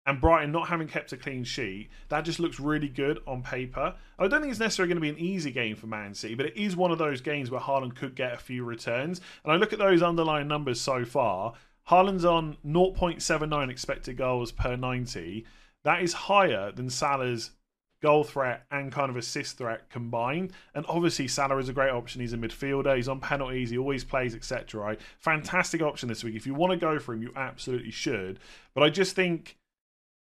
and 0.06 0.20
Brighton 0.20 0.50
not 0.50 0.68
having 0.68 0.88
kept 0.88 1.12
a 1.12 1.16
clean 1.16 1.44
sheet, 1.44 1.90
that 2.08 2.24
just 2.24 2.40
looks 2.40 2.58
really 2.58 2.88
good 2.88 3.20
on 3.26 3.42
paper. 3.42 3.94
I 4.18 4.28
don't 4.28 4.40
think 4.40 4.50
it's 4.50 4.60
necessarily 4.60 4.92
going 4.92 5.02
to 5.02 5.14
be 5.14 5.22
an 5.22 5.32
easy 5.32 5.52
game 5.52 5.76
for 5.76 5.86
Man 5.86 6.14
City, 6.14 6.34
but 6.34 6.46
it 6.46 6.56
is 6.56 6.76
one 6.76 6.90
of 6.90 6.98
those 6.98 7.20
games 7.20 7.50
where 7.50 7.60
Haaland 7.60 7.94
could 7.94 8.14
get 8.14 8.34
a 8.34 8.38
few 8.38 8.64
returns. 8.64 9.20
And 9.44 9.52
I 9.52 9.56
look 9.56 9.72
at 9.72 9.78
those 9.78 10.02
underlying 10.02 10.48
numbers 10.48 10.80
so 10.80 11.04
far. 11.04 11.54
Haaland's 11.88 12.24
on 12.24 12.56
0.79 12.66 13.70
expected 13.70 14.16
goals 14.16 14.52
per 14.52 14.76
90. 14.76 15.44
That 15.84 16.02
is 16.02 16.12
higher 16.12 16.72
than 16.72 16.90
Salah's 16.90 17.52
goal 18.02 18.24
threat 18.24 18.64
and 18.70 18.92
kind 18.92 19.10
of 19.10 19.16
assist 19.16 19.58
threat 19.58 19.88
combined. 19.88 20.52
And 20.74 20.84
obviously, 20.88 21.28
Salah 21.28 21.58
is 21.58 21.68
a 21.68 21.72
great 21.72 21.90
option. 21.90 22.20
He's 22.20 22.32
a 22.32 22.36
midfielder. 22.36 22.96
He's 22.96 23.08
on 23.08 23.20
penalties. 23.20 23.70
He 23.70 23.78
always 23.78 24.04
plays, 24.04 24.34
etc. 24.34 24.80
Right? 24.80 25.00
Fantastic 25.18 25.80
option 25.80 26.08
this 26.08 26.24
week. 26.24 26.34
If 26.34 26.46
you 26.46 26.54
want 26.54 26.72
to 26.72 26.76
go 26.76 26.98
for 26.98 27.14
him, 27.14 27.22
you 27.22 27.32
absolutely 27.36 27.92
should. 27.92 28.40
But 28.74 28.82
I 28.82 28.90
just 28.90 29.16
think 29.16 29.56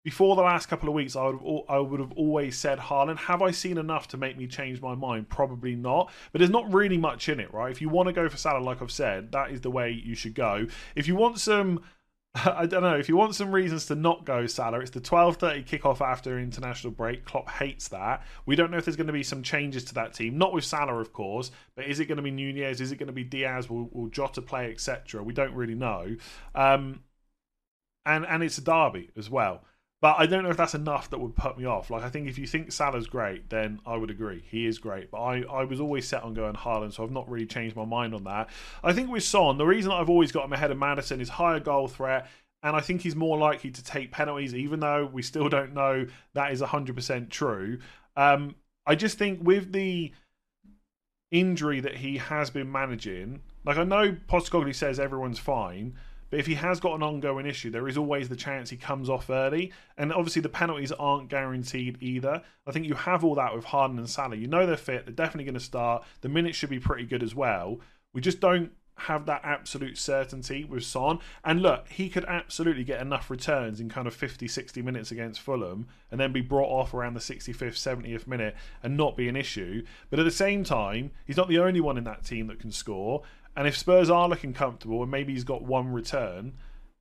before 0.05 0.35
the 0.35 0.43
last 0.43 0.67
couple 0.67 0.87
of 0.87 0.93
weeks, 0.93 1.15
I 1.15 1.25
would 1.25 1.39
have, 1.41 1.61
I 1.67 1.79
would 1.79 1.99
have 1.99 2.11
always 2.11 2.55
said 2.55 2.77
Haaland. 2.77 3.17
Have 3.17 3.41
I 3.41 3.49
seen 3.49 3.79
enough 3.79 4.07
to 4.09 4.17
make 4.17 4.37
me 4.37 4.45
change 4.45 4.79
my 4.79 4.93
mind? 4.93 5.29
Probably 5.29 5.75
not. 5.75 6.11
But 6.31 6.37
there's 6.37 6.51
not 6.51 6.71
really 6.71 6.99
much 6.99 7.27
in 7.27 7.39
it, 7.39 7.51
right? 7.51 7.71
If 7.71 7.81
you 7.81 7.89
want 7.89 8.05
to 8.07 8.13
go 8.13 8.29
for 8.29 8.37
Salah, 8.37 8.63
like 8.63 8.83
I've 8.83 8.91
said, 8.91 9.31
that 9.31 9.49
is 9.49 9.61
the 9.61 9.71
way 9.71 9.89
you 9.89 10.13
should 10.13 10.35
go. 10.35 10.67
If 10.95 11.07
you 11.07 11.15
want 11.15 11.39
some, 11.39 11.81
I 12.35 12.67
don't 12.67 12.83
know, 12.83 12.95
if 12.95 13.09
you 13.09 13.17
want 13.17 13.33
some 13.33 13.51
reasons 13.51 13.87
to 13.87 13.95
not 13.95 14.25
go 14.25 14.45
Salah, 14.45 14.79
it's 14.81 14.91
the 14.91 15.01
12:30 15.01 15.65
kickoff 15.65 16.01
after 16.01 16.37
international 16.37 16.93
break. 16.93 17.25
Klopp 17.25 17.49
hates 17.49 17.87
that. 17.87 18.23
We 18.45 18.55
don't 18.55 18.69
know 18.69 18.77
if 18.77 18.85
there's 18.85 18.97
going 18.97 19.07
to 19.07 19.13
be 19.13 19.23
some 19.23 19.41
changes 19.41 19.85
to 19.85 19.95
that 19.95 20.13
team. 20.13 20.37
Not 20.37 20.53
with 20.53 20.65
Salah, 20.65 20.99
of 20.99 21.13
course, 21.13 21.49
but 21.75 21.85
is 21.87 21.99
it 21.99 22.05
going 22.05 22.17
to 22.17 22.21
be 22.21 22.29
Nunez? 22.29 22.79
Is 22.79 22.91
it 22.91 22.97
going 22.97 23.07
to 23.07 23.13
be 23.13 23.23
Diaz? 23.23 23.71
Will, 23.71 23.89
will 23.91 24.09
Jota 24.09 24.43
play, 24.43 24.69
etc.? 24.69 25.23
We 25.23 25.33
don't 25.33 25.55
really 25.55 25.73
know. 25.73 26.15
Um, 26.53 26.99
and 28.05 28.23
and 28.27 28.43
it's 28.43 28.59
a 28.59 28.61
derby 28.61 29.09
as 29.17 29.31
well. 29.31 29.63
But 30.01 30.17
I 30.19 30.25
don't 30.25 30.43
know 30.43 30.49
if 30.49 30.57
that's 30.57 30.75
enough 30.75 31.09
that 31.09 31.19
would 31.19 31.35
put 31.35 31.57
me 31.57 31.65
off. 31.65 31.89
Like 31.89 32.03
I 32.03 32.09
think 32.09 32.27
if 32.27 32.37
you 32.37 32.45
think 32.45 32.71
Salah's 32.71 33.07
great, 33.07 33.49
then 33.49 33.79
I 33.85 33.95
would 33.97 34.11
agree. 34.11 34.43
He 34.49 34.65
is 34.65 34.77
great. 34.77 35.09
But 35.09 35.21
I, 35.21 35.41
I 35.43 35.63
was 35.63 35.79
always 35.79 36.07
set 36.07 36.23
on 36.23 36.33
going 36.33 36.53
Haaland, 36.53 36.93
so 36.93 37.03
I've 37.03 37.11
not 37.11 37.29
really 37.29 37.45
changed 37.45 37.75
my 37.75 37.85
mind 37.85 38.13
on 38.13 38.25
that. 38.25 38.49
I 38.83 38.93
think 38.93 39.09
with 39.09 39.23
Son, 39.23 39.57
the 39.57 39.65
reason 39.65 39.91
I've 39.91 40.09
always 40.09 40.31
got 40.31 40.45
him 40.45 40.53
ahead 40.53 40.71
of 40.71 40.77
Maddison 40.77 41.21
is 41.21 41.29
higher 41.29 41.59
goal 41.59 41.87
threat. 41.87 42.27
And 42.61 42.75
I 42.75 42.81
think 42.81 43.01
he's 43.01 43.15
more 43.15 43.37
likely 43.37 43.69
to 43.69 43.83
take 43.83 44.11
penalties, 44.11 44.55
even 44.55 44.79
though 44.79 45.05
we 45.11 45.21
still 45.21 45.49
don't 45.49 45.75
know 45.75 46.07
that 46.33 46.51
is 46.51 46.61
100% 46.61 47.29
true. 47.29 47.79
Um, 48.17 48.55
I 48.87 48.95
just 48.95 49.19
think 49.19 49.39
with 49.43 49.71
the 49.71 50.11
injury 51.31 51.79
that 51.79 51.97
he 51.97 52.17
has 52.17 52.49
been 52.49 52.71
managing, 52.71 53.41
like 53.65 53.77
I 53.77 53.83
know 53.83 54.17
Postecoglou 54.27 54.73
says 54.73 54.99
everyone's 54.99 55.39
fine, 55.39 55.95
but 56.29 56.39
if 56.39 56.47
he 56.47 56.55
has 56.55 56.79
got 56.79 56.95
an 56.95 57.03
ongoing 57.03 57.45
issue, 57.45 57.69
there 57.69 57.87
is 57.87 57.97
always 57.97 58.29
the 58.29 58.35
chance 58.35 58.69
he 58.69 58.77
comes 58.77 59.09
off 59.09 59.29
early. 59.29 59.71
And 59.97 60.11
obviously, 60.11 60.41
the 60.41 60.49
penalties 60.49 60.91
aren't 60.91 61.29
guaranteed 61.29 61.97
either. 62.01 62.41
I 62.65 62.71
think 62.71 62.87
you 62.87 62.95
have 62.95 63.23
all 63.23 63.35
that 63.35 63.55
with 63.55 63.65
Haaland 63.65 63.97
and 63.97 64.09
Salah. 64.09 64.35
You 64.35 64.47
know 64.47 64.65
they're 64.65 64.77
fit, 64.77 65.05
they're 65.05 65.13
definitely 65.13 65.45
going 65.45 65.53
to 65.55 65.59
start. 65.59 66.03
The 66.21 66.29
minutes 66.29 66.57
should 66.57 66.69
be 66.69 66.79
pretty 66.79 67.05
good 67.05 67.23
as 67.23 67.35
well. 67.35 67.79
We 68.13 68.21
just 68.21 68.39
don't 68.39 68.71
have 68.97 69.25
that 69.25 69.41
absolute 69.43 69.97
certainty 69.97 70.63
with 70.63 70.83
Son. 70.83 71.19
And 71.43 71.61
look, 71.61 71.89
he 71.89 72.09
could 72.09 72.25
absolutely 72.25 72.83
get 72.83 73.01
enough 73.01 73.29
returns 73.29 73.79
in 73.79 73.89
kind 73.89 74.07
of 74.07 74.13
50, 74.13 74.47
60 74.47 74.81
minutes 74.81 75.11
against 75.11 75.41
Fulham 75.41 75.87
and 76.11 76.19
then 76.19 76.31
be 76.31 76.41
brought 76.41 76.69
off 76.69 76.93
around 76.93 77.13
the 77.13 77.19
65th, 77.19 77.73
70th 77.73 78.25
minute 78.27 78.55
and 78.81 78.95
not 78.95 79.17
be 79.17 79.27
an 79.27 79.35
issue. 79.35 79.83
But 80.09 80.19
at 80.19 80.23
the 80.23 80.31
same 80.31 80.63
time, 80.63 81.11
he's 81.25 81.37
not 81.37 81.49
the 81.49 81.59
only 81.59 81.81
one 81.81 81.97
in 81.97 82.05
that 82.05 82.23
team 82.23 82.47
that 82.47 82.59
can 82.59 82.71
score. 82.71 83.23
And 83.55 83.67
if 83.67 83.77
Spurs 83.77 84.09
are 84.09 84.27
looking 84.27 84.53
comfortable 84.53 85.01
and 85.01 85.11
maybe 85.11 85.33
he's 85.33 85.43
got 85.43 85.63
one 85.63 85.91
return, 85.91 86.53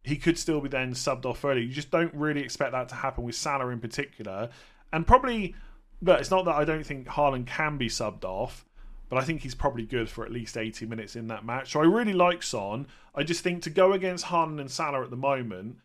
he 0.02 0.16
could 0.16 0.38
still 0.38 0.60
be 0.60 0.68
then 0.68 0.92
subbed 0.92 1.24
off 1.24 1.44
early. 1.44 1.62
You 1.62 1.72
just 1.72 1.90
don't 1.90 2.14
really 2.14 2.42
expect 2.42 2.72
that 2.72 2.88
to 2.90 2.94
happen 2.94 3.24
with 3.24 3.34
Salah 3.34 3.68
in 3.70 3.80
particular. 3.80 4.50
And 4.92 5.06
probably, 5.06 5.54
but 6.00 6.20
it's 6.20 6.30
not 6.30 6.44
that 6.44 6.54
I 6.54 6.64
don't 6.64 6.84
think 6.84 7.08
Haaland 7.08 7.46
can 7.46 7.76
be 7.76 7.88
subbed 7.88 8.24
off, 8.24 8.64
but 9.08 9.18
I 9.18 9.24
think 9.24 9.42
he's 9.42 9.54
probably 9.54 9.84
good 9.84 10.08
for 10.08 10.24
at 10.24 10.30
least 10.30 10.56
80 10.56 10.86
minutes 10.86 11.16
in 11.16 11.26
that 11.28 11.44
match. 11.44 11.72
So 11.72 11.80
I 11.80 11.84
really 11.84 12.12
like 12.12 12.42
Son. 12.42 12.86
I 13.14 13.24
just 13.24 13.42
think 13.42 13.62
to 13.62 13.70
go 13.70 13.92
against 13.92 14.26
Haaland 14.26 14.60
and 14.60 14.70
Salah 14.70 15.02
at 15.02 15.10
the 15.10 15.16
moment, 15.16 15.78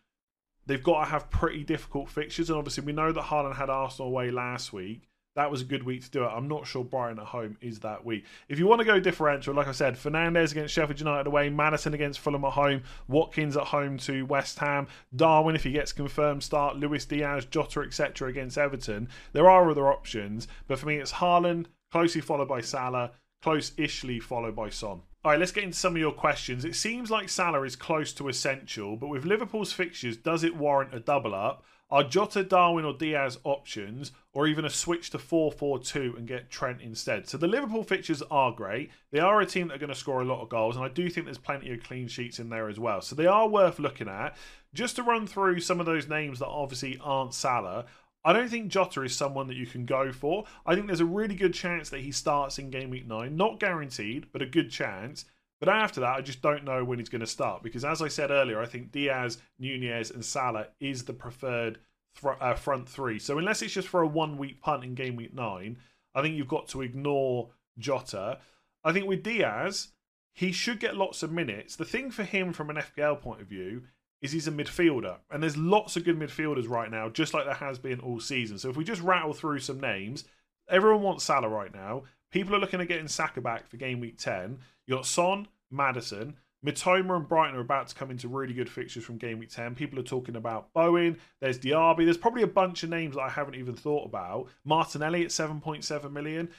they've 0.67 0.84
got 0.84 1.05
to 1.05 1.10
have 1.10 1.32
pretty 1.32 1.63
difficult 1.63 2.10
fixtures. 2.10 2.49
And 2.49 2.60
obviously, 2.60 2.84
we 2.86 2.93
know 2.93 3.12
that 3.12 3.25
Haaland 3.25 3.55
had 3.55 3.69
Arsenal 3.69 4.10
away 4.10 4.29
last 4.29 4.71
week 4.71 5.09
that 5.39 5.49
was 5.49 5.62
a 5.62 5.65
good 5.65 5.84
week 5.84 6.04
to 6.04 6.12
do 6.12 6.25
it. 6.25 6.28
I'm 6.28 6.49
not 6.49 6.67
sure 6.67 6.84
Brighton 6.84 7.17
at 7.17 7.28
home 7.28 7.56
is 7.62 7.80
that 7.80 8.06
week. 8.06 8.25
If 8.49 8.60
you 8.60 8.67
want 8.67 8.80
to 8.80 8.86
go 8.86 8.99
differential, 8.99 9.54
like 9.54 9.69
I 9.69 9.71
said, 9.71 9.95
Fernandes 9.95 10.52
against 10.52 10.73
Sheffield 10.73 10.99
United 10.99 11.28
away, 11.28 11.49
Maddison 11.49 11.93
against 11.93 12.19
Fulham 12.19 12.43
at 12.43 12.52
home, 12.52 12.84
Watkins 13.08 13.56
at 13.56 13.67
home 13.67 13.97
to 13.99 14.25
West 14.25 14.60
Ham, 14.60 14.88
Darwin 15.15 15.56
if 15.56 15.63
he 15.63 15.71
gets 15.71 15.93
confirmed 15.93 16.43
start, 16.43 16.75
Luis 16.75 17.06
Diaz, 17.06 17.45
Jota, 17.45 17.80
etc. 17.80 18.28
against 18.28 18.58
Everton. 18.58 19.08
There 19.32 19.49
are 19.49 19.71
other 19.71 19.88
options, 19.88 20.49
but 20.67 20.78
for 20.78 20.88
me 20.88 20.97
it's 20.97 21.13
Haaland, 21.13 21.67
closely 21.89 22.19
followed 22.19 22.49
by 22.49 22.60
Salah, 22.60 23.12
close-ishly 23.41 24.19
followed 24.19 24.58
by 24.58 24.69
Son. 24.69 25.04
All 25.23 25.32
right, 25.32 25.39
let's 25.39 25.54
get 25.54 25.63
into 25.63 25.78
some 25.78 25.93
of 25.95 26.02
your 26.02 26.12
questions. 26.12 26.65
It 26.65 26.75
seems 26.75 27.10
like 27.10 27.30
Salah 27.30 27.63
is 27.63 27.78
close 27.78 28.12
to 28.13 28.28
essential, 28.28 28.97
but 28.97 29.08
with 29.08 29.23
Liverpool's 29.23 29.71
fixtures, 29.71 30.17
does 30.17 30.43
it 30.43 30.58
warrant 30.58 30.93
a 30.93 30.99
double 30.99 31.34
up? 31.34 31.63
Are 31.91 32.04
Jota, 32.04 32.43
Darwin, 32.43 32.86
or 32.86 32.93
Diaz 32.93 33.39
options, 33.43 34.12
or 34.32 34.45
even 34.45 34.63
a 34.63 34.69
switch 34.69 35.10
to 35.10 35.17
4 35.17 35.52
4 35.52 35.80
2 35.80 36.15
and 36.17 36.28
get 36.28 36.52
Trent 36.52 36.82
instead? 36.82 37.28
So 37.28 37.38
the 37.38 37.47
Liverpool 37.47 37.84
fixtures 37.84 38.21
are 38.30 38.52
great. 38.52 38.91
They 39.12 39.19
are 39.19 39.41
a 39.41 39.45
team 39.45 39.67
that 39.67 39.75
are 39.75 39.80
going 39.80 39.89
to 39.89 39.95
score 39.95 40.21
a 40.21 40.25
lot 40.25 40.41
of 40.41 40.49
goals, 40.49 40.75
and 40.75 40.86
I 40.86 40.89
do 40.89 41.10
think 41.10 41.25
there's 41.25 41.39
plenty 41.39 41.71
of 41.71 41.82
clean 41.84 42.08
sheets 42.08 42.38
in 42.38 42.49
there 42.49 42.69
as 42.69 42.80
well. 42.80 43.02
So 43.02 43.15
they 43.15 43.25
are 43.25 43.47
worth 43.47 43.80
looking 43.80 44.08
at. 44.08 44.38
Just 44.71 44.97
to 44.97 45.04
run 45.04 45.25
through 45.25 45.62
some 45.62 45.80
of 45.80 45.88
those 45.88 46.08
names 46.08 46.38
that 46.39 46.47
obviously 46.47 46.99
aren't 47.02 47.34
Salah, 47.34 47.86
I 48.23 48.34
don't 48.34 48.49
think 48.49 48.67
Jota 48.67 49.02
is 49.02 49.15
someone 49.15 49.47
that 49.47 49.56
you 49.56 49.65
can 49.65 49.86
go 49.86 50.12
for. 50.12 50.43
I 50.65 50.75
think 50.75 50.86
there's 50.86 50.99
a 50.99 51.06
really 51.06 51.36
good 51.36 51.56
chance 51.56 51.89
that 51.89 52.02
he 52.02 52.12
starts 52.12 52.60
in 52.60 52.69
game 52.69 52.91
week 52.91 53.08
9. 53.08 53.36
Not 53.36 53.60
guaranteed, 53.60 54.28
but 54.32 54.43
a 54.43 54.45
good 54.45 54.69
chance. 54.69 55.25
But 55.60 55.69
after 55.69 56.00
that, 56.02 56.15
I 56.15 56.22
just 56.22 56.41
don't 56.41 56.63
know 56.63 56.86
when 56.86 57.00
he's 57.00 57.10
going 57.10 57.19
to 57.19 57.28
start 57.28 57.63
because, 57.63 57.84
as 57.84 58.02
I 58.02 58.08
said 58.08 58.32
earlier, 58.32 58.62
I 58.62 58.65
think 58.65 58.91
Diaz, 58.91 59.39
Nunez, 59.60 60.10
and 60.10 60.24
Salah 60.24 60.67
is 60.80 61.04
the 61.04 61.13
preferred 61.13 61.80
uh, 62.24 62.56
front 62.56 62.88
three. 62.88 63.19
So 63.19 63.38
unless 63.38 63.62
it's 63.62 63.74
just 63.74 63.88
for 63.88 64.02
a 64.02 64.08
one 64.08 64.38
week 64.38 64.62
punt 64.62 64.84
in 64.84 64.95
game 64.95 65.15
week 65.15 65.34
nine, 65.34 65.78
I 66.15 66.22
think 66.22 66.36
you've 66.36 66.48
got 66.48 66.67
to 66.69 66.82
ignore 66.82 67.50
Jota. 67.78 68.39
I 68.84 68.93
think 68.93 69.08
with 69.08 69.24
Diaz, 69.24 69.89
he 70.34 70.52
should 70.52 70.80
get 70.80 70.95
lots 70.95 71.24
of 71.24 71.32
minutes. 71.32 71.76
The 71.76 71.86
thing 71.86 72.12
for 72.12 72.24
him 72.24 72.54
from 72.54 72.69
an 72.69 72.78
FPL 72.78 73.19
point 73.22 73.41
of 73.41 73.48
view 73.48 73.84
is 74.22 74.32
he's 74.32 74.48
a 74.48 74.52
midfielder, 74.52 75.17
and 75.32 75.41
there's 75.41 75.58
lots 75.58 75.95
of 75.95 76.04
good 76.04 76.19
midfielders 76.19 76.69
right 76.69 76.91
now, 76.91 77.10
just 77.10 77.34
like 77.34 77.45
there 77.45 77.54
has 77.54 77.80
been 77.80 78.00
all 78.02 78.19
season. 78.19 78.58
So 78.58 78.69
if 78.69 78.76
we 78.76 78.84
just 78.84 79.02
rattle 79.02 79.34
through 79.34 79.60
some 79.60 79.80
names, 79.80 80.26
everyone 80.69 81.02
wants 81.02 81.24
Salah 81.24 81.48
right 81.48 81.74
now. 81.74 82.04
People 82.32 82.56
are 82.56 82.60
looking 82.60 82.82
at 82.82 82.88
getting 82.88 83.08
Saka 83.08 83.42
back 83.42 83.68
for 83.68 83.78
game 83.78 84.00
week 84.00 84.18
10. 84.18 84.60
You 84.86 84.96
got 84.96 85.06
Son, 85.06 85.48
Maddison, 85.72 86.36
Mitoma 86.65 87.15
and 87.15 87.28
Brighton 87.28 87.56
are 87.56 87.62
about 87.62 87.88
to 87.88 87.96
come 87.96 88.12
into 88.12 88.28
really 88.28 88.54
good 88.54 88.70
fixtures 88.70 89.06
from 89.06 89.18
game 89.18 89.39
week 89.39 89.50
10. 89.50 89.76
People 89.76 89.98
are 89.98 90.04
talking 90.04 90.36
about 90.36 90.74
Bowen. 90.74 91.18
There's 91.39 91.58
Diaby. 91.58 92.04
There's 92.04 92.18
probably 92.18 92.44
a 92.44 92.48
bunch 92.48 92.84
of 92.84 92.89
names 92.89 93.15
that 93.15 93.22
I 93.22 93.30
haven't 93.30 93.56
even 93.56 93.76
thought 93.76 94.06
about. 94.06 94.48
Martinelli 94.65 95.24
at 95.24 95.30
7.7 95.30 96.12
million. 96.12 96.50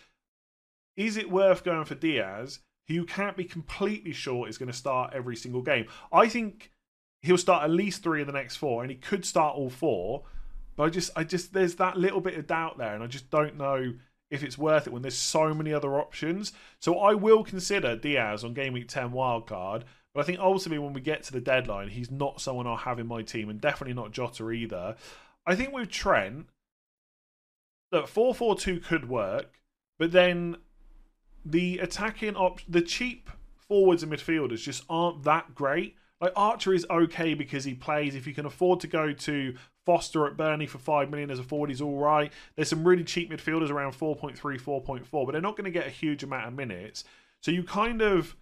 Is 0.96 1.16
it 1.16 1.30
worth 1.30 1.64
going 1.64 1.84
for 1.84 1.94
Diaz, 1.94 2.60
who 2.88 2.94
you 2.94 3.04
can't 3.04 3.36
be 3.36 3.44
completely 3.44 4.12
sure 4.12 4.48
is 4.48 4.58
going 4.58 4.70
to 4.70 4.76
start 4.76 5.12
every 5.12 5.36
single 5.36 5.62
game? 5.62 5.86
I 6.10 6.28
think 6.28 6.72
he'll 7.20 7.38
start 7.38 7.64
at 7.64 7.70
least 7.70 8.02
three 8.02 8.22
of 8.22 8.26
the 8.26 8.32
next 8.32 8.56
four, 8.56 8.82
and 8.82 8.90
he 8.90 8.96
could 8.96 9.26
start 9.26 9.54
all 9.54 9.70
four. 9.70 10.24
But 10.76 10.84
I 10.84 10.88
just, 10.88 11.10
I 11.14 11.24
just, 11.24 11.52
there's 11.52 11.74
that 11.76 11.98
little 11.98 12.22
bit 12.22 12.38
of 12.38 12.46
doubt 12.46 12.78
there, 12.78 12.94
and 12.94 13.04
I 13.04 13.06
just 13.06 13.30
don't 13.30 13.58
know 13.58 13.92
if 14.30 14.42
it's 14.42 14.56
worth 14.56 14.86
it 14.86 14.92
when 14.92 15.02
there's 15.02 15.16
so 15.16 15.52
many 15.52 15.72
other 15.72 15.98
options. 15.98 16.52
So 16.78 16.98
I 16.98 17.14
will 17.14 17.42
consider 17.42 17.96
Diaz 17.96 18.44
on 18.44 18.54
game 18.54 18.72
week 18.72 18.88
10 18.88 19.10
wildcard. 19.10 19.82
But 20.14 20.20
I 20.20 20.24
think 20.24 20.38
ultimately 20.38 20.78
when 20.78 20.92
we 20.92 21.00
get 21.00 21.22
to 21.24 21.32
the 21.32 21.40
deadline, 21.40 21.88
he's 21.88 22.10
not 22.10 22.40
someone 22.40 22.66
I'll 22.66 22.76
have 22.76 22.98
in 22.98 23.06
my 23.06 23.22
team, 23.22 23.48
and 23.48 23.60
definitely 23.60 23.94
not 23.94 24.12
Jota 24.12 24.50
either. 24.50 24.96
I 25.46 25.54
think 25.54 25.72
with 25.72 25.88
Trent, 25.88 26.46
look, 27.92 28.08
4 28.08 28.34
4 28.34 28.56
2 28.56 28.80
could 28.80 29.08
work, 29.08 29.60
but 29.98 30.12
then 30.12 30.56
the 31.44 31.78
attacking 31.78 32.36
option, 32.36 32.70
the 32.70 32.82
cheap 32.82 33.30
forwards 33.56 34.02
and 34.02 34.12
midfielders 34.12 34.62
just 34.62 34.84
aren't 34.88 35.22
that 35.22 35.54
great. 35.54 35.96
Like 36.20 36.32
Archer 36.36 36.74
is 36.74 36.86
okay 36.90 37.34
because 37.34 37.64
he 37.64 37.74
plays. 37.74 38.14
If 38.14 38.26
you 38.26 38.34
can 38.34 38.46
afford 38.46 38.80
to 38.80 38.86
go 38.86 39.12
to 39.12 39.54
Foster 39.90 40.24
at 40.24 40.36
Burnley 40.36 40.68
for 40.68 40.78
five 40.78 41.10
million 41.10 41.32
as 41.32 41.40
a 41.40 41.42
forward, 41.42 41.68
is 41.68 41.82
all 41.82 41.98
right. 41.98 42.32
There's 42.54 42.68
some 42.68 42.86
really 42.86 43.02
cheap 43.02 43.28
midfielders 43.28 43.70
around 43.70 43.90
4.3, 43.90 44.38
4.4, 44.38 45.26
but 45.26 45.32
they're 45.32 45.40
not 45.40 45.56
going 45.56 45.64
to 45.64 45.70
get 45.72 45.88
a 45.88 45.90
huge 45.90 46.22
amount 46.22 46.46
of 46.46 46.54
minutes. 46.54 47.02
So 47.40 47.50
you 47.50 47.64
kind 47.64 48.00
of 48.00 48.36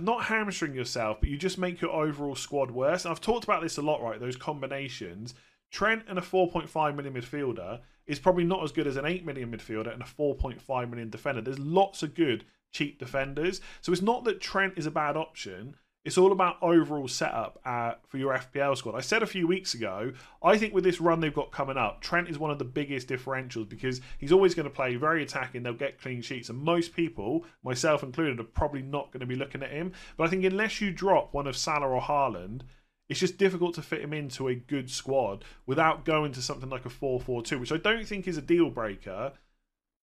not 0.00 0.24
hamstring 0.24 0.74
yourself, 0.74 1.18
but 1.20 1.28
you 1.28 1.36
just 1.36 1.58
make 1.58 1.82
your 1.82 1.90
overall 1.90 2.34
squad 2.34 2.70
worse. 2.70 3.04
And 3.04 3.12
I've 3.12 3.20
talked 3.20 3.44
about 3.44 3.60
this 3.60 3.76
a 3.76 3.82
lot, 3.82 4.02
right? 4.02 4.18
Those 4.18 4.34
combinations. 4.36 5.34
Trent 5.70 6.04
and 6.08 6.18
a 6.18 6.22
4.5 6.22 6.96
million 6.96 7.12
midfielder 7.12 7.80
is 8.06 8.18
probably 8.18 8.44
not 8.44 8.64
as 8.64 8.72
good 8.72 8.86
as 8.86 8.96
an 8.96 9.04
8 9.04 9.26
million 9.26 9.52
midfielder 9.52 9.92
and 9.92 10.00
a 10.00 10.06
4.5 10.06 10.88
million 10.88 11.10
defender. 11.10 11.42
There's 11.42 11.58
lots 11.58 12.02
of 12.02 12.14
good 12.14 12.46
cheap 12.72 12.98
defenders. 12.98 13.60
So 13.82 13.92
it's 13.92 14.00
not 14.00 14.24
that 14.24 14.40
Trent 14.40 14.78
is 14.78 14.86
a 14.86 14.90
bad 14.90 15.18
option. 15.18 15.76
It's 16.04 16.18
all 16.18 16.32
about 16.32 16.62
overall 16.62 17.08
setup 17.08 17.58
uh, 17.64 17.94
for 18.06 18.18
your 18.18 18.36
FPL 18.36 18.76
squad. 18.76 18.94
I 18.94 19.00
said 19.00 19.22
a 19.22 19.26
few 19.26 19.46
weeks 19.46 19.72
ago, 19.72 20.12
I 20.42 20.58
think 20.58 20.74
with 20.74 20.84
this 20.84 21.00
run 21.00 21.20
they've 21.20 21.34
got 21.34 21.50
coming 21.50 21.78
up, 21.78 22.02
Trent 22.02 22.28
is 22.28 22.38
one 22.38 22.50
of 22.50 22.58
the 22.58 22.64
biggest 22.64 23.08
differentials 23.08 23.66
because 23.66 24.02
he's 24.18 24.32
always 24.32 24.54
going 24.54 24.68
to 24.68 24.74
play 24.74 24.96
very 24.96 25.22
attacking. 25.22 25.62
They'll 25.62 25.72
get 25.72 25.98
clean 25.98 26.20
sheets, 26.20 26.50
and 26.50 26.58
most 26.58 26.94
people, 26.94 27.46
myself 27.62 28.02
included, 28.02 28.38
are 28.38 28.44
probably 28.44 28.82
not 28.82 29.12
going 29.12 29.20
to 29.20 29.26
be 29.26 29.34
looking 29.34 29.62
at 29.62 29.70
him. 29.70 29.92
But 30.18 30.24
I 30.24 30.30
think 30.30 30.44
unless 30.44 30.78
you 30.78 30.90
drop 30.90 31.32
one 31.32 31.46
of 31.46 31.56
Salah 31.56 31.88
or 31.88 32.02
Haaland, 32.02 32.62
it's 33.08 33.20
just 33.20 33.38
difficult 33.38 33.74
to 33.76 33.82
fit 33.82 34.02
him 34.02 34.12
into 34.12 34.48
a 34.48 34.54
good 34.54 34.90
squad 34.90 35.42
without 35.64 36.04
going 36.04 36.32
to 36.32 36.42
something 36.42 36.68
like 36.68 36.84
a 36.84 36.90
4 36.90 37.18
4 37.18 37.42
2, 37.42 37.58
which 37.58 37.72
I 37.72 37.78
don't 37.78 38.06
think 38.06 38.28
is 38.28 38.36
a 38.36 38.42
deal 38.42 38.68
breaker. 38.68 39.32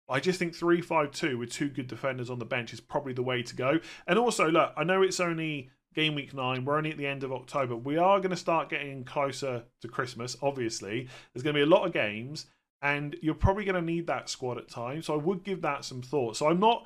I 0.09 0.19
just 0.19 0.39
think 0.39 0.55
3 0.55 0.81
5 0.81 1.11
2 1.11 1.37
with 1.37 1.51
two 1.51 1.69
good 1.69 1.87
defenders 1.87 2.31
on 2.31 2.39
the 2.39 2.45
bench 2.45 2.73
is 2.73 2.79
probably 2.79 3.13
the 3.13 3.21
way 3.21 3.43
to 3.43 3.55
go. 3.55 3.79
And 4.07 4.17
also, 4.17 4.49
look, 4.49 4.73
I 4.75 4.83
know 4.83 5.03
it's 5.03 5.19
only 5.19 5.69
game 5.93 6.15
week 6.15 6.33
nine. 6.33 6.65
We're 6.65 6.77
only 6.77 6.91
at 6.91 6.97
the 6.97 7.07
end 7.07 7.23
of 7.23 7.31
October. 7.31 7.75
We 7.75 7.97
are 7.97 8.19
going 8.19 8.31
to 8.31 8.37
start 8.37 8.69
getting 8.69 9.03
closer 9.03 9.63
to 9.81 9.87
Christmas, 9.87 10.37
obviously. 10.41 11.07
There's 11.33 11.43
going 11.43 11.55
to 11.55 11.59
be 11.59 11.63
a 11.63 11.75
lot 11.75 11.85
of 11.85 11.93
games, 11.93 12.47
and 12.81 13.15
you're 13.21 13.35
probably 13.35 13.65
going 13.65 13.75
to 13.75 13.81
need 13.81 14.07
that 14.07 14.29
squad 14.29 14.57
at 14.57 14.69
times. 14.69 15.07
So 15.07 15.13
I 15.13 15.17
would 15.17 15.43
give 15.43 15.61
that 15.61 15.85
some 15.85 16.01
thought. 16.01 16.37
So 16.37 16.47
I'm 16.47 16.59
not 16.59 16.85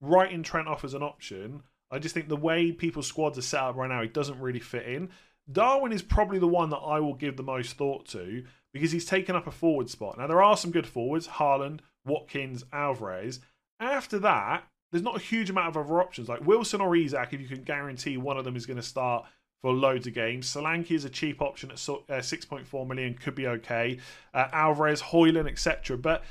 writing 0.00 0.42
Trent 0.42 0.68
off 0.68 0.84
as 0.84 0.94
an 0.94 1.02
option. 1.02 1.62
I 1.90 1.98
just 1.98 2.14
think 2.14 2.28
the 2.28 2.36
way 2.36 2.72
people's 2.72 3.06
squads 3.06 3.38
are 3.38 3.42
set 3.42 3.60
up 3.60 3.76
right 3.76 3.88
now, 3.88 4.02
it 4.02 4.14
doesn't 4.14 4.40
really 4.40 4.60
fit 4.60 4.86
in. 4.86 5.10
Darwin 5.50 5.92
is 5.92 6.02
probably 6.02 6.38
the 6.38 6.46
one 6.46 6.70
that 6.70 6.76
I 6.78 7.00
will 7.00 7.14
give 7.14 7.36
the 7.36 7.42
most 7.42 7.76
thought 7.76 8.06
to 8.08 8.44
because 8.72 8.92
he's 8.92 9.04
taken 9.04 9.36
up 9.36 9.46
a 9.46 9.50
forward 9.50 9.90
spot. 9.90 10.16
Now, 10.16 10.26
there 10.26 10.42
are 10.42 10.56
some 10.56 10.70
good 10.70 10.86
forwards 10.86 11.26
Haaland, 11.26 11.80
Watkins, 12.04 12.64
Alvarez. 12.72 13.40
After 13.80 14.18
that, 14.20 14.64
there's 14.92 15.02
not 15.02 15.16
a 15.16 15.20
huge 15.20 15.50
amount 15.50 15.68
of 15.68 15.76
other 15.76 16.00
options 16.00 16.28
like 16.28 16.46
Wilson 16.46 16.80
or 16.80 16.94
Isak 16.94 17.32
if 17.32 17.40
you 17.40 17.48
can 17.48 17.64
guarantee 17.64 18.18
one 18.18 18.36
of 18.36 18.44
them 18.44 18.54
is 18.54 18.66
going 18.66 18.76
to 18.76 18.82
start 18.82 19.24
for 19.62 19.72
loads 19.72 20.06
of 20.06 20.14
games. 20.14 20.52
Solanke 20.52 20.90
is 20.90 21.04
a 21.04 21.10
cheap 21.10 21.40
option 21.40 21.70
at 21.70 21.76
uh, 21.88 22.20
6.4 22.20 22.86
million, 22.86 23.14
could 23.14 23.34
be 23.34 23.46
okay. 23.46 23.98
Uh, 24.34 24.48
Alvarez, 24.52 25.00
Højlund, 25.00 25.48
etc. 25.48 25.96
But 25.96 26.24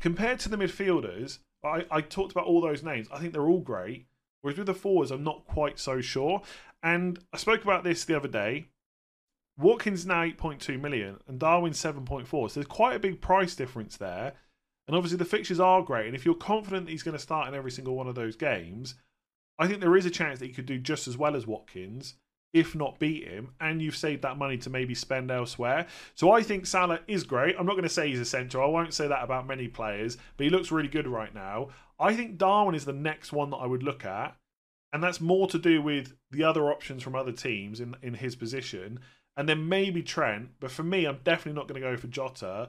compared 0.00 0.38
to 0.40 0.48
the 0.48 0.56
midfielders, 0.56 1.38
I, 1.64 1.86
I 1.90 2.00
talked 2.02 2.32
about 2.32 2.46
all 2.46 2.60
those 2.60 2.82
names. 2.82 3.08
I 3.12 3.18
think 3.18 3.32
they're 3.32 3.42
all 3.42 3.60
great. 3.60 4.06
Whereas 4.42 4.58
with 4.58 4.66
the 4.66 4.74
forwards, 4.74 5.10
I'm 5.10 5.24
not 5.24 5.46
quite 5.46 5.78
so 5.78 6.02
sure. 6.02 6.42
And 6.82 7.18
I 7.32 7.38
spoke 7.38 7.64
about 7.64 7.82
this 7.82 8.04
the 8.04 8.16
other 8.16 8.28
day. 8.28 8.66
Watkins 9.56 10.04
now 10.04 10.22
8.2 10.22 10.78
million 10.80 11.18
and 11.26 11.38
Darwin 11.38 11.72
7.4. 11.72 12.26
So 12.28 12.48
there's 12.54 12.66
quite 12.66 12.96
a 12.96 12.98
big 12.98 13.20
price 13.20 13.54
difference 13.54 13.96
there. 13.96 14.34
And 14.86 14.96
obviously 14.96 15.18
the 15.18 15.24
fixtures 15.24 15.60
are 15.60 15.82
great. 15.82 16.06
And 16.06 16.14
if 16.14 16.24
you're 16.24 16.34
confident 16.34 16.88
he's 16.88 17.02
going 17.02 17.16
to 17.16 17.22
start 17.22 17.48
in 17.48 17.54
every 17.54 17.70
single 17.70 17.94
one 17.94 18.06
of 18.06 18.14
those 18.14 18.36
games, 18.36 18.94
I 19.58 19.66
think 19.66 19.80
there 19.80 19.96
is 19.96 20.06
a 20.06 20.10
chance 20.10 20.38
that 20.38 20.46
he 20.46 20.52
could 20.52 20.66
do 20.66 20.78
just 20.78 21.08
as 21.08 21.16
well 21.16 21.36
as 21.36 21.46
Watkins, 21.46 22.14
if 22.52 22.74
not 22.74 22.98
beat 22.98 23.26
him, 23.26 23.52
and 23.60 23.80
you've 23.80 23.96
saved 23.96 24.22
that 24.22 24.38
money 24.38 24.58
to 24.58 24.70
maybe 24.70 24.94
spend 24.94 25.30
elsewhere. 25.30 25.86
So 26.14 26.32
I 26.32 26.42
think 26.42 26.66
Salah 26.66 27.00
is 27.06 27.24
great. 27.24 27.56
I'm 27.58 27.66
not 27.66 27.72
going 27.72 27.84
to 27.84 27.88
say 27.88 28.08
he's 28.08 28.20
essential. 28.20 28.62
I 28.62 28.66
won't 28.66 28.94
say 28.94 29.08
that 29.08 29.24
about 29.24 29.46
many 29.46 29.68
players, 29.68 30.18
but 30.36 30.44
he 30.44 30.50
looks 30.50 30.70
really 30.70 30.88
good 30.88 31.06
right 31.06 31.34
now. 31.34 31.68
I 31.98 32.14
think 32.14 32.38
Darwin 32.38 32.74
is 32.74 32.84
the 32.84 32.92
next 32.92 33.32
one 33.32 33.50
that 33.50 33.56
I 33.56 33.66
would 33.66 33.82
look 33.82 34.04
at. 34.04 34.36
And 34.92 35.02
that's 35.02 35.20
more 35.20 35.48
to 35.48 35.58
do 35.58 35.82
with 35.82 36.14
the 36.30 36.44
other 36.44 36.70
options 36.70 37.02
from 37.02 37.16
other 37.16 37.32
teams 37.32 37.80
in, 37.80 37.96
in 38.00 38.14
his 38.14 38.36
position. 38.36 39.00
And 39.36 39.48
then 39.48 39.68
maybe 39.68 40.04
Trent. 40.04 40.50
But 40.60 40.70
for 40.70 40.84
me, 40.84 41.04
I'm 41.04 41.18
definitely 41.24 41.58
not 41.58 41.66
going 41.66 41.82
to 41.82 41.88
go 41.88 41.96
for 41.96 42.06
Jota. 42.06 42.68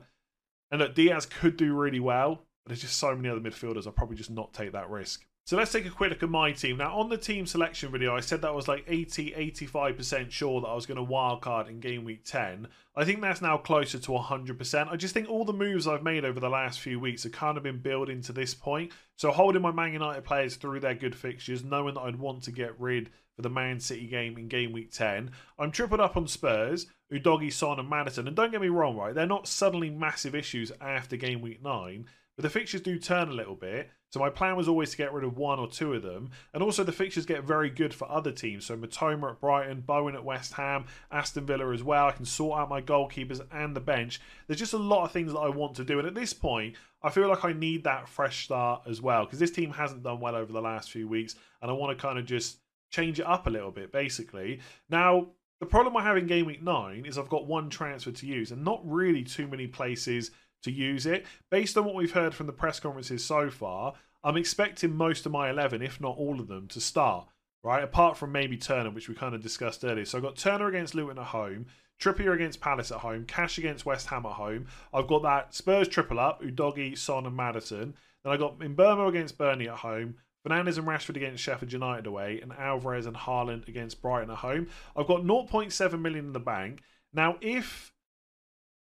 And 0.72 0.82
look, 0.82 0.96
Diaz 0.96 1.26
could 1.26 1.58
do 1.58 1.74
really 1.74 2.00
well, 2.00 2.42
but 2.64 2.70
there's 2.70 2.82
just 2.82 2.98
so 2.98 3.16
many 3.16 3.30
other 3.30 3.40
midfielders. 3.40 3.86
I'll 3.86 3.94
probably 3.94 4.18
just 4.18 4.32
not 4.32 4.54
take 4.54 4.72
that 4.72 4.90
risk. 4.90 5.26
So 5.48 5.58
let's 5.58 5.72
take 5.72 5.86
a 5.86 5.92
quick 5.92 6.10
look 6.10 6.24
at 6.24 6.30
my 6.30 6.52
team. 6.54 6.78
Now, 6.78 6.98
on 6.98 7.08
the 7.08 7.20
team 7.20 7.46
selection 7.46 7.92
video, 7.92 8.16
I 8.16 8.20
said 8.20 8.42
that 8.42 8.48
I 8.48 8.54
was 8.54 8.68
like 8.68 8.84
80 8.88 9.54
85% 9.54 10.32
sure 10.32 10.60
that 10.62 10.68
I 10.68 10.74
was 10.74 10.88
going 10.88 10.98
to 10.98 11.06
wildcard 11.06 11.70
in 11.70 11.80
game 11.80 12.04
week 12.04 12.26
10. 12.26 12.68
I 12.96 13.06
think 13.06 13.22
that's 13.22 13.44
now 13.44 13.58
closer 13.58 14.00
to 14.00 14.12
100%. 14.12 14.88
I 14.92 14.96
just 14.96 15.14
think 15.14 15.30
all 15.30 15.46
the 15.46 15.54
moves 15.54 15.86
I've 15.86 16.02
made 16.02 16.26
over 16.26 16.40
the 16.40 16.50
last 16.50 16.80
few 16.80 17.00
weeks 17.00 17.22
have 17.24 17.32
kind 17.32 17.58
of 17.58 17.64
been 17.64 17.78
building 17.78 18.22
to 18.22 18.34
this 18.34 18.56
point. 18.56 18.92
So, 19.18 19.30
holding 19.30 19.62
my 19.62 19.72
Man 19.72 19.94
United 19.94 20.24
players 20.24 20.56
through 20.56 20.80
their 20.80 20.96
good 20.96 21.16
fixtures, 21.16 21.64
knowing 21.64 21.94
that 21.94 22.02
I'd 22.02 22.16
want 22.16 22.42
to 22.46 22.52
get 22.52 22.80
rid 22.80 23.12
for 23.36 23.42
the 23.42 23.50
Man 23.50 23.80
City 23.80 24.08
game 24.08 24.38
in 24.38 24.48
game 24.48 24.72
week 24.72 24.92
10. 24.92 25.32
I'm 25.60 25.72
tripled 25.72 26.00
up 26.00 26.18
on 26.18 26.28
Spurs, 26.28 26.88
Udogie, 27.12 27.52
Son, 27.52 27.80
and 27.80 27.90
Maddison. 27.90 28.28
And 28.28 28.36
don't 28.36 28.52
get 28.52 28.62
me 28.62 28.70
wrong, 28.70 28.96
right? 28.96 29.14
They're 29.14 29.26
not 29.26 29.48
suddenly 29.48 29.90
massive 29.90 30.36
issues 30.36 30.72
after 30.80 31.18
game 31.18 31.42
week 31.42 31.64
9, 31.64 32.06
but 32.36 32.44
the 32.44 32.50
fixtures 32.50 32.82
do 32.82 32.98
turn 32.98 33.30
a 33.30 33.34
little 33.34 33.56
bit. 33.56 33.90
So 34.16 34.22
my 34.22 34.30
plan 34.30 34.56
was 34.56 34.70
always 34.70 34.92
to 34.92 34.98
get 34.98 35.12
rid 35.12 35.26
of 35.26 35.36
one 35.36 35.60
or 35.60 35.68
two 35.68 35.94
of 35.94 36.02
them. 36.02 36.30
And 36.54 36.64
also 36.64 36.86
the 36.86 36.94
fixtures 36.94 37.26
get 37.26 37.44
very 37.44 37.70
good 37.70 37.94
for 37.94 38.10
other 38.10 38.32
teams. 38.32 38.66
So 38.66 38.78
Mitoma 38.78 39.32
at 39.32 39.42
Brighton, 39.42 39.82
Bowen 39.82 40.16
at 40.16 40.24
West 40.24 40.54
Ham, 40.54 40.86
Aston 41.12 41.46
Villa 41.46 41.74
as 41.74 41.84
well. 41.84 42.08
I 42.08 42.12
can 42.12 42.24
sort 42.24 42.58
out 42.58 42.70
my 42.70 42.82
goalkeepers 42.82 43.46
and 43.52 43.76
the 43.76 43.82
bench. 43.82 44.22
There's 44.48 44.60
just 44.60 44.72
a 44.72 44.78
lot 44.78 45.04
of 45.04 45.12
things 45.12 45.34
that 45.34 45.40
I 45.40 45.50
want 45.50 45.76
to 45.76 45.84
do. 45.84 46.00
And 46.00 46.08
at 46.08 46.16
this 46.16 46.32
point, 46.32 46.76
I 47.04 47.10
feel 47.10 47.28
like 47.28 47.44
I 47.44 47.52
need 47.52 47.84
that 47.84 48.08
fresh 48.08 48.46
start 48.46 48.84
as 48.88 49.02
well. 49.02 49.26
Because 49.26 49.40
this 49.40 49.52
team 49.52 49.72
hasn't 49.72 50.04
done 50.04 50.22
well 50.22 50.38
over 50.38 50.54
the 50.54 50.62
last 50.62 50.92
few 50.92 51.10
weeks. 51.10 51.36
And 51.62 51.70
I 51.70 51.74
want 51.74 51.98
to 51.98 52.02
kind 52.02 52.18
of 52.18 52.26
just 52.26 52.60
change 52.96 53.20
it 53.20 53.26
up 53.26 53.48
a 53.48 53.50
little 53.50 53.72
bit, 53.72 53.92
basically. 53.92 54.60
Now, 54.90 55.28
the 55.60 55.66
problem 55.66 55.96
I 55.98 56.04
have 56.04 56.18
in 56.18 56.28
game 56.28 56.46
week 56.46 56.64
nine 56.64 57.06
is 57.06 57.18
I've 57.18 57.30
got 57.30 57.48
one 57.48 57.70
transfer 57.70 58.12
to 58.12 58.26
use 58.26 58.52
and 58.52 58.64
not 58.64 58.82
really 58.84 59.24
too 59.24 59.48
many 59.48 59.68
places 59.68 60.32
to 60.64 60.72
use 60.72 61.06
it. 61.06 61.26
Based 61.50 61.78
on 61.78 61.86
what 61.86 61.96
we've 61.96 62.12
heard 62.12 62.34
from 62.34 62.48
the 62.48 62.54
press 62.54 62.80
conferences 62.80 63.24
so 63.24 63.50
far, 63.50 63.94
I'm 64.24 64.38
expecting 64.38 64.96
most 64.96 65.26
of 65.26 65.32
my 65.32 65.50
11, 65.50 65.82
if 65.82 66.02
not 66.02 66.18
all 66.18 66.40
of 66.40 66.48
them, 66.48 66.68
to 66.70 66.82
start, 66.82 67.28
right? 67.64 67.84
Apart 67.84 68.18
from 68.18 68.32
maybe 68.32 68.58
Turner, 68.58 68.90
which 68.90 69.08
we 69.08 69.16
kind 69.16 69.36
of 69.36 69.42
discussed 69.42 69.86
earlier. 69.86 70.06
So 70.06 70.18
I've 70.18 70.24
got 70.24 70.36
Turner 70.36 70.68
against 70.68 70.96
Luton 70.96 71.20
at 71.20 71.26
home, 71.26 71.68
Trippier 72.02 72.34
against 72.34 72.60
Palace 72.60 72.92
at 72.92 73.00
home, 73.00 73.26
Cash 73.26 73.58
against 73.58 73.86
West 73.86 74.08
Ham 74.08 74.26
at 74.26 74.34
home. 74.34 74.68
I've 74.94 75.08
got 75.08 75.24
that 75.24 75.54
Spurs 75.54 75.88
triple 75.88 76.20
up, 76.20 76.42
Udogie, 76.42 76.98
Son, 76.98 77.26
and 77.26 77.36
Maddison. 77.36 77.94
Then 78.24 78.34
I 78.34 78.38
got 78.38 78.60
Mbeumo 78.60 79.08
against 79.08 79.38
Burnley 79.38 79.70
at 79.70 79.78
home, 79.78 80.16
Fernandes 80.46 80.78
and 80.78 80.88
Rashford 80.88 81.16
against 81.16 81.44
Sheffield 81.44 81.74
United 81.74 82.06
away, 82.06 82.40
and 82.42 82.54
Alvarez 82.54 83.06
and 83.06 83.16
Haaland 83.16 83.68
against 83.68 84.02
Brighton 84.02 84.30
at 84.30 84.38
home. 84.38 84.68
I've 84.96 85.08
got 85.08 85.22
0.7 85.22 86.00
million 86.00 86.26
in 86.26 86.34
the 86.34 86.40
bank. 86.40 86.82
Now, 87.14 87.38
if 87.42 87.94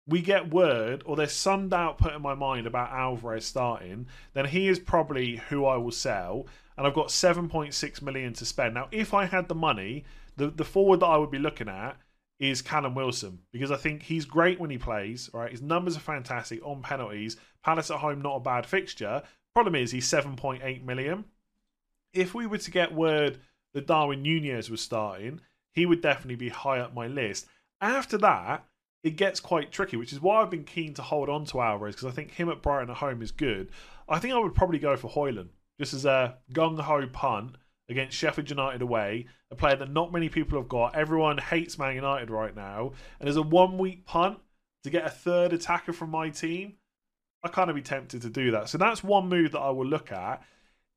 we 0.08 0.21
get 0.21 0.52
word, 0.52 1.04
or 1.06 1.15
there's 1.15 1.34
some 1.34 1.69
doubt 1.69 2.00
put 2.00 2.13
in 2.13 2.21
my 2.21 2.34
mind 2.34 2.65
about 2.65 2.91
Alvarez 2.91 3.45
starting, 3.45 4.08
then 4.34 4.45
he 4.45 4.67
is 4.67 4.80
probably 4.80 5.38
who 5.50 5.65
I 5.65 5.78
will 5.78 5.91
sell. 5.91 6.47
And 6.78 6.88
I've 6.88 6.95
got 6.95 7.10
7.6 7.10 8.02
million 8.02 8.34
to 8.34 8.45
spend. 8.45 8.74
Now, 8.74 8.88
if 8.91 9.13
I 9.13 9.26
had 9.26 9.47
the 9.47 9.56
money, 9.56 10.06
the, 10.38 10.47
the 10.50 10.65
forward 10.65 11.02
that 11.02 11.08
I 11.08 11.17
would 11.17 11.30
be 11.30 11.38
looking 11.38 11.69
at 11.69 11.97
is 12.39 12.63
Callum 12.63 12.95
Wilson 12.95 13.38
because 13.52 13.69
I 13.69 13.78
think 13.78 14.02
he's 14.02 14.26
great 14.26 14.60
when 14.60 14.71
he 14.71 14.80
plays. 14.80 15.30
Right, 15.32 15.52
his 15.52 15.62
numbers 15.62 15.95
are 15.95 16.02
fantastic 16.02 16.65
on 16.65 16.82
penalties. 16.82 17.38
Palace 17.63 17.91
at 17.91 18.00
home, 18.00 18.21
not 18.21 18.38
a 18.38 18.39
bad 18.39 18.65
fixture. 18.65 19.21
Problem 19.54 19.76
is, 19.76 19.91
he's 19.91 20.10
7.8 20.10 20.84
million. 20.84 21.26
If 22.13 22.34
we 22.34 22.45
were 22.45 22.58
to 22.58 22.71
get 22.71 22.93
word 22.93 23.39
that 23.74 23.88
Darwin 23.88 24.21
Nunez 24.21 24.69
was 24.69 24.82
starting, 24.82 25.41
he 25.74 25.86
would 25.86 26.02
definitely 26.02 26.36
be 26.36 26.50
high 26.50 26.80
up 26.80 26.93
my 26.93 27.08
list. 27.08 27.47
After 27.80 28.17
that, 28.19 28.65
it 29.04 29.12
gets 29.12 29.39
quite 29.39 29.71
tricky, 29.71 29.97
which 29.97 30.13
is 30.13 30.21
why 30.21 30.41
I've 30.41 30.50
been 30.50 30.63
keen 30.63 30.93
to 30.95 31.02
hold 31.02 31.30
on 31.30 31.45
to 31.45 31.62
Alvarez 31.62 31.95
because 31.95 32.08
I 32.08 32.12
think 32.12 32.32
him 32.32 32.50
at 32.50 32.62
Brighton 32.62 32.89
at 32.91 32.97
home 32.97 33.21
is 33.21 33.32
good. 33.32 33.69
I 34.08 34.19
think 34.19 34.34
I 34.34 34.39
would 34.39 34.54
probably 34.54 34.80
go 34.80 34.95
for 34.95 35.10
Højlund 35.10 35.50
just 35.80 35.93
as 35.93 36.06
a 36.06 36.38
gung 36.54 36.80
ho 36.80 37.08
punt 37.08 37.56
against 37.89 38.15
Sheffield 38.15 38.50
United 38.50 38.82
away, 38.82 39.28
a 39.50 39.56
player 39.56 39.76
that 39.76 39.91
not 39.91 40.13
many 40.13 40.30
people 40.30 40.60
have 40.60 40.69
got. 40.69 40.95
Everyone 40.95 41.38
hates 41.38 41.80
Man 41.80 41.95
United 41.95 42.30
right 42.30 42.56
now, 42.56 42.93
and 43.19 43.28
as 43.28 43.38
a 43.38 43.41
one 43.41 43.78
week 43.78 44.06
punt 44.06 44.39
to 44.84 44.89
get 44.89 45.06
a 45.06 45.10
third 45.10 45.54
attacker 45.54 45.93
from 45.93 46.12
my 46.12 46.30
team, 46.30 46.76
I 47.43 47.47
kind 47.47 47.69
of 47.69 47.76
be 47.76 47.82
tempted 47.82 48.21
to 48.21 48.30
do 48.30 48.52
that. 48.52 48.69
So 48.69 48.78
that's 48.78 49.04
one 49.04 49.28
move 49.28 49.52
that 49.54 49.60
I 49.60 49.71
will 49.71 49.88
look 49.88 50.12
at. 50.12 50.43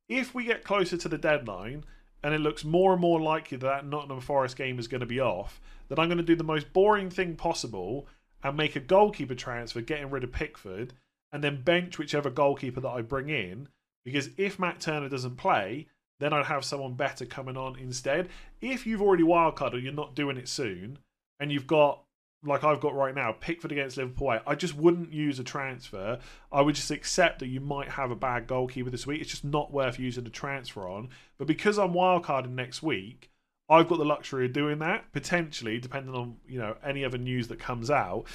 If 0.09 0.35
we 0.35 0.45
get 0.45 0.65
closer 0.65 0.97
to 0.97 1.09
the 1.09 1.19
deadline 1.19 1.85
and 2.23 2.35
it 2.35 2.41
looks 2.41 2.65
more 2.65 2.93
and 2.93 3.01
more 3.01 3.21
likely 3.21 3.57
that 3.59 3.67
that 3.67 3.87
Nottingham 3.87 4.21
Forest 4.21 4.57
game 4.57 4.79
is 4.79 4.89
going 4.89 5.01
to 5.01 5.07
be 5.07 5.21
off, 5.21 5.61
then 5.89 5.99
I'm 5.99 6.09
going 6.09 6.19
to 6.19 6.25
do 6.25 6.37
the 6.37 6.45
most 6.45 6.73
boring 6.73 7.11
thing 7.11 7.37
possible 7.37 8.07
and 8.43 8.57
make 8.57 8.77
a 8.77 8.81
goalkeeper 8.81 9.35
transfer, 9.35 9.81
getting 9.81 10.11
rid 10.11 10.25
of 10.25 10.33
Pickford, 10.33 10.93
and 11.33 11.43
then 11.43 11.63
bench 11.63 11.99
whichever 11.99 12.31
goalkeeper 12.31 12.81
that 12.81 12.89
I 12.89 13.01
bring 13.01 13.29
in. 13.29 13.69
Because 14.05 14.31
if 14.37 14.59
Matt 14.59 14.81
Turner 14.81 15.09
doesn't 15.09 15.37
play, 15.37 15.87
then 16.21 16.33
I'd 16.33 16.47
have 16.47 16.65
someone 16.65 16.95
better 16.95 17.25
coming 17.25 17.57
on 17.57 17.79
instead. 17.79 18.29
If 18.61 18.87
you've 18.87 19.03
already 19.03 19.25
wildcarded, 19.25 19.83
you're 19.83 19.93
not 19.93 20.15
doing 20.15 20.37
it 20.37 20.49
soon, 20.49 20.99
and 21.41 21.51
you've 21.51 21.67
got 21.67 22.04
like 22.45 22.65
I've 22.65 22.81
got 22.81 22.95
right 22.95 23.15
now, 23.15 23.33
Pickford 23.33 23.73
against 23.73 23.97
Liverpool, 23.97 24.39
I 24.47 24.55
just 24.55 24.77
wouldn't 24.77 25.13
use 25.13 25.39
a 25.39 25.45
transfer. 25.45 26.19
I 26.53 26.61
would 26.61 26.75
just 26.75 26.91
accept 26.91 27.39
that 27.39 27.49
you 27.49 27.61
might 27.61 27.89
have 27.89 28.11
a 28.11 28.17
bad 28.17 28.47
goalkeeper 28.47 28.91
this 28.91 29.07
week. 29.07 29.21
It's 29.21 29.31
just 29.31 29.45
not 29.45 29.73
worth 29.73 29.99
using 29.99 30.27
a 30.27 30.31
transfer 30.31 30.87
on. 30.89 31.09
But 31.39 31.47
because 31.47 31.79
I'm 31.79 31.93
wildcarding 31.93 32.51
next 32.51 32.83
week, 32.83 33.31
I've 33.69 33.89
got 33.89 33.99
the 33.99 34.05
luxury 34.05 34.47
of 34.47 34.53
doing 34.53 34.79
that 34.81 35.11
potentially, 35.13 35.79
depending 35.79 36.15
on 36.15 36.37
you 36.47 36.59
know 36.59 36.77
any 36.85 37.05
other 37.05 37.19
news 37.19 37.49
that 37.49 37.59
comes 37.59 37.91
out. 37.91 38.27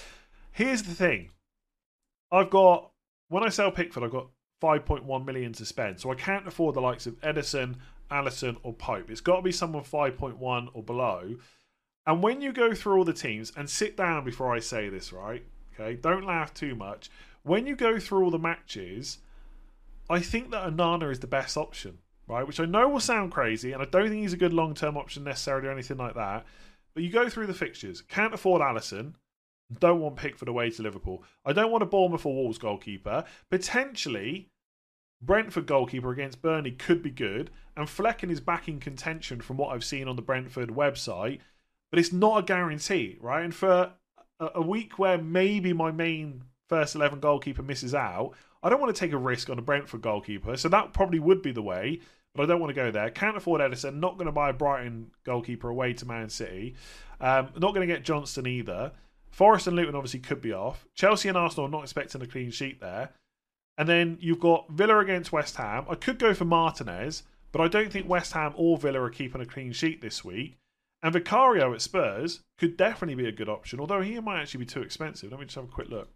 Here's 0.51 0.83
the 0.83 0.95
thing: 0.95 1.29
I've 2.31 2.49
got 2.49 2.91
when 3.27 3.43
I 3.43 3.49
sell 3.49 3.71
Pickford, 3.71 4.03
I've 4.03 4.11
got 4.11 4.27
5.1 4.61 5.25
million 5.25 5.53
to 5.53 5.65
spend, 5.65 5.99
so 5.99 6.11
I 6.11 6.15
can't 6.15 6.47
afford 6.47 6.75
the 6.75 6.81
likes 6.81 7.05
of 7.05 7.19
Ederson, 7.21 7.75
Alisson, 8.11 8.57
or 8.63 8.73
Pope. 8.73 9.09
It's 9.09 9.21
got 9.21 9.37
to 9.37 9.41
be 9.41 9.51
someone 9.51 9.83
5.1 9.83 10.69
or 10.73 10.83
below. 10.83 11.35
And 12.09 12.23
when 12.23 12.41
you 12.41 12.51
go 12.51 12.73
through 12.73 12.97
all 12.97 13.03
the 13.03 13.13
teams 13.13 13.53
and 13.55 13.69
sit 13.69 13.95
down 13.95 14.25
before 14.25 14.51
I 14.51 14.57
say 14.57 14.89
this, 14.89 15.13
right? 15.13 15.43
Okay, 15.71 15.93
don't 15.93 16.25
laugh 16.25 16.51
too 16.51 16.73
much. 16.73 17.11
When 17.43 17.67
you 17.67 17.75
go 17.75 17.99
through 17.99 18.23
all 18.23 18.31
the 18.31 18.39
matches, 18.39 19.19
I 20.09 20.19
think 20.19 20.49
that 20.49 20.65
Onana 20.65 21.11
is 21.11 21.19
the 21.19 21.27
best 21.27 21.55
option, 21.55 21.99
right? 22.27 22.47
Which 22.47 22.59
I 22.59 22.65
know 22.65 22.89
will 22.89 22.99
sound 22.99 23.31
crazy, 23.31 23.73
and 23.73 23.81
I 23.83 23.85
don't 23.85 24.09
think 24.09 24.23
he's 24.23 24.33
a 24.33 24.37
good 24.37 24.53
long 24.53 24.73
term 24.73 24.97
option 24.97 25.23
necessarily 25.23 25.67
or 25.67 25.71
anything 25.71 25.97
like 25.97 26.15
that. 26.15 26.47
But 26.95 27.03
you 27.03 27.11
go 27.11 27.29
through 27.29 27.45
the 27.45 27.53
fixtures, 27.53 28.01
can't 28.01 28.33
afford 28.33 28.63
Alisson. 28.63 29.13
don't 29.79 30.01
want 30.01 30.15
Pickford 30.15 30.47
away 30.47 30.71
to 30.71 30.81
Liverpool. 30.81 31.23
I 31.45 31.53
don't 31.53 31.71
want 31.71 31.83
a 31.83 31.85
Bournemouth 31.85 32.25
or 32.25 32.33
Wolves 32.33 32.57
goalkeeper. 32.57 33.23
Potentially, 33.51 34.49
Brentford 35.21 35.67
goalkeeper 35.67 36.09
against 36.09 36.41
Burnley 36.41 36.71
could 36.71 37.03
be 37.03 37.11
good, 37.11 37.51
and 37.77 37.85
Flekken 37.85 38.31
is 38.31 38.41
back 38.41 38.67
in 38.67 38.79
contention 38.79 39.41
from 39.41 39.57
what 39.57 39.75
I've 39.75 39.83
seen 39.83 40.07
on 40.07 40.15
the 40.15 40.23
Brentford 40.23 40.69
website, 40.69 41.41
but 41.89 41.99
it's 41.99 42.13
not 42.13 42.39
a 42.39 42.43
guarantee, 42.43 43.17
right? 43.21 43.43
And 43.43 43.53
for 43.53 43.93
a 44.39 44.61
week 44.61 44.99
where 44.99 45.17
maybe 45.17 45.73
my 45.73 45.91
main 45.91 46.43
first 46.67 46.95
11 46.95 47.19
goalkeeper 47.19 47.63
misses 47.63 47.95
out, 47.95 48.33
I 48.61 48.69
don't 48.69 48.81
want 48.81 48.95
to 48.95 48.99
take 48.99 49.13
a 49.13 49.17
risk 49.17 49.49
on 49.49 49.59
a 49.59 49.61
Brentford 49.61 50.01
goalkeeper, 50.01 50.57
so 50.57 50.69
that 50.69 50.93
probably 50.93 51.19
would 51.19 51.41
be 51.41 51.51
the 51.51 51.61
way, 51.61 52.01
but 52.35 52.43
I 52.43 52.45
don't 52.45 52.59
want 52.59 52.69
to 52.69 52.75
go 52.75 52.91
there. 52.91 53.09
Can't 53.09 53.37
afford 53.37 53.61
Ederson. 53.61 53.95
not 53.95 54.17
going 54.17 54.27
to 54.27 54.31
buy 54.31 54.49
a 54.49 54.53
Brighton 54.53 55.11
goalkeeper 55.23 55.69
away 55.69 55.93
to 55.93 56.05
Man 56.05 56.29
City. 56.29 56.75
Um, 57.21 57.49
not 57.57 57.73
going 57.73 57.87
to 57.87 57.93
get 57.93 58.03
Johnstone 58.03 58.47
either. 58.47 58.91
Forest 59.31 59.67
and 59.67 59.75
Luton 59.75 59.95
obviously 59.95 60.19
could 60.19 60.41
be 60.41 60.53
off. 60.53 60.85
Chelsea 60.95 61.29
and 61.29 61.37
Arsenal 61.37 61.67
not 61.67 61.83
expecting 61.83 62.21
a 62.21 62.27
clean 62.27 62.51
sheet 62.51 62.79
there. 62.81 63.11
And 63.77 63.87
then 63.87 64.17
you've 64.19 64.39
got 64.39 64.69
Villa 64.69 64.99
against 64.99 65.31
West 65.31 65.55
Ham. 65.55 65.85
I 65.89 65.95
could 65.95 66.19
go 66.19 66.33
for 66.33 66.45
Martinez, 66.45 67.23
but 67.51 67.61
I 67.61 67.67
don't 67.67 67.91
think 67.91 68.09
West 68.09 68.33
Ham 68.33 68.53
or 68.57 68.77
Villa 68.77 69.01
are 69.01 69.09
keeping 69.09 69.41
a 69.41 69.45
clean 69.45 69.71
sheet 69.71 70.01
this 70.01 70.23
week. 70.23 70.57
And 71.01 71.13
Vicario 71.13 71.73
at 71.73 71.81
Spurs 71.81 72.41
could 72.57 72.75
definitely 72.75 73.15
be 73.15 73.29
a 73.29 73.33
good 73.33 73.49
option, 73.49 73.79
although 73.79 74.01
he 74.01 74.19
might 74.19 74.41
actually 74.41 74.65
be 74.65 74.71
too 74.71 74.81
expensive. 74.81 75.31
Let 75.31 75.39
me 75.39 75.45
just 75.45 75.55
have 75.55 75.65
a 75.65 75.67
quick 75.67 75.89
look. 75.89 76.09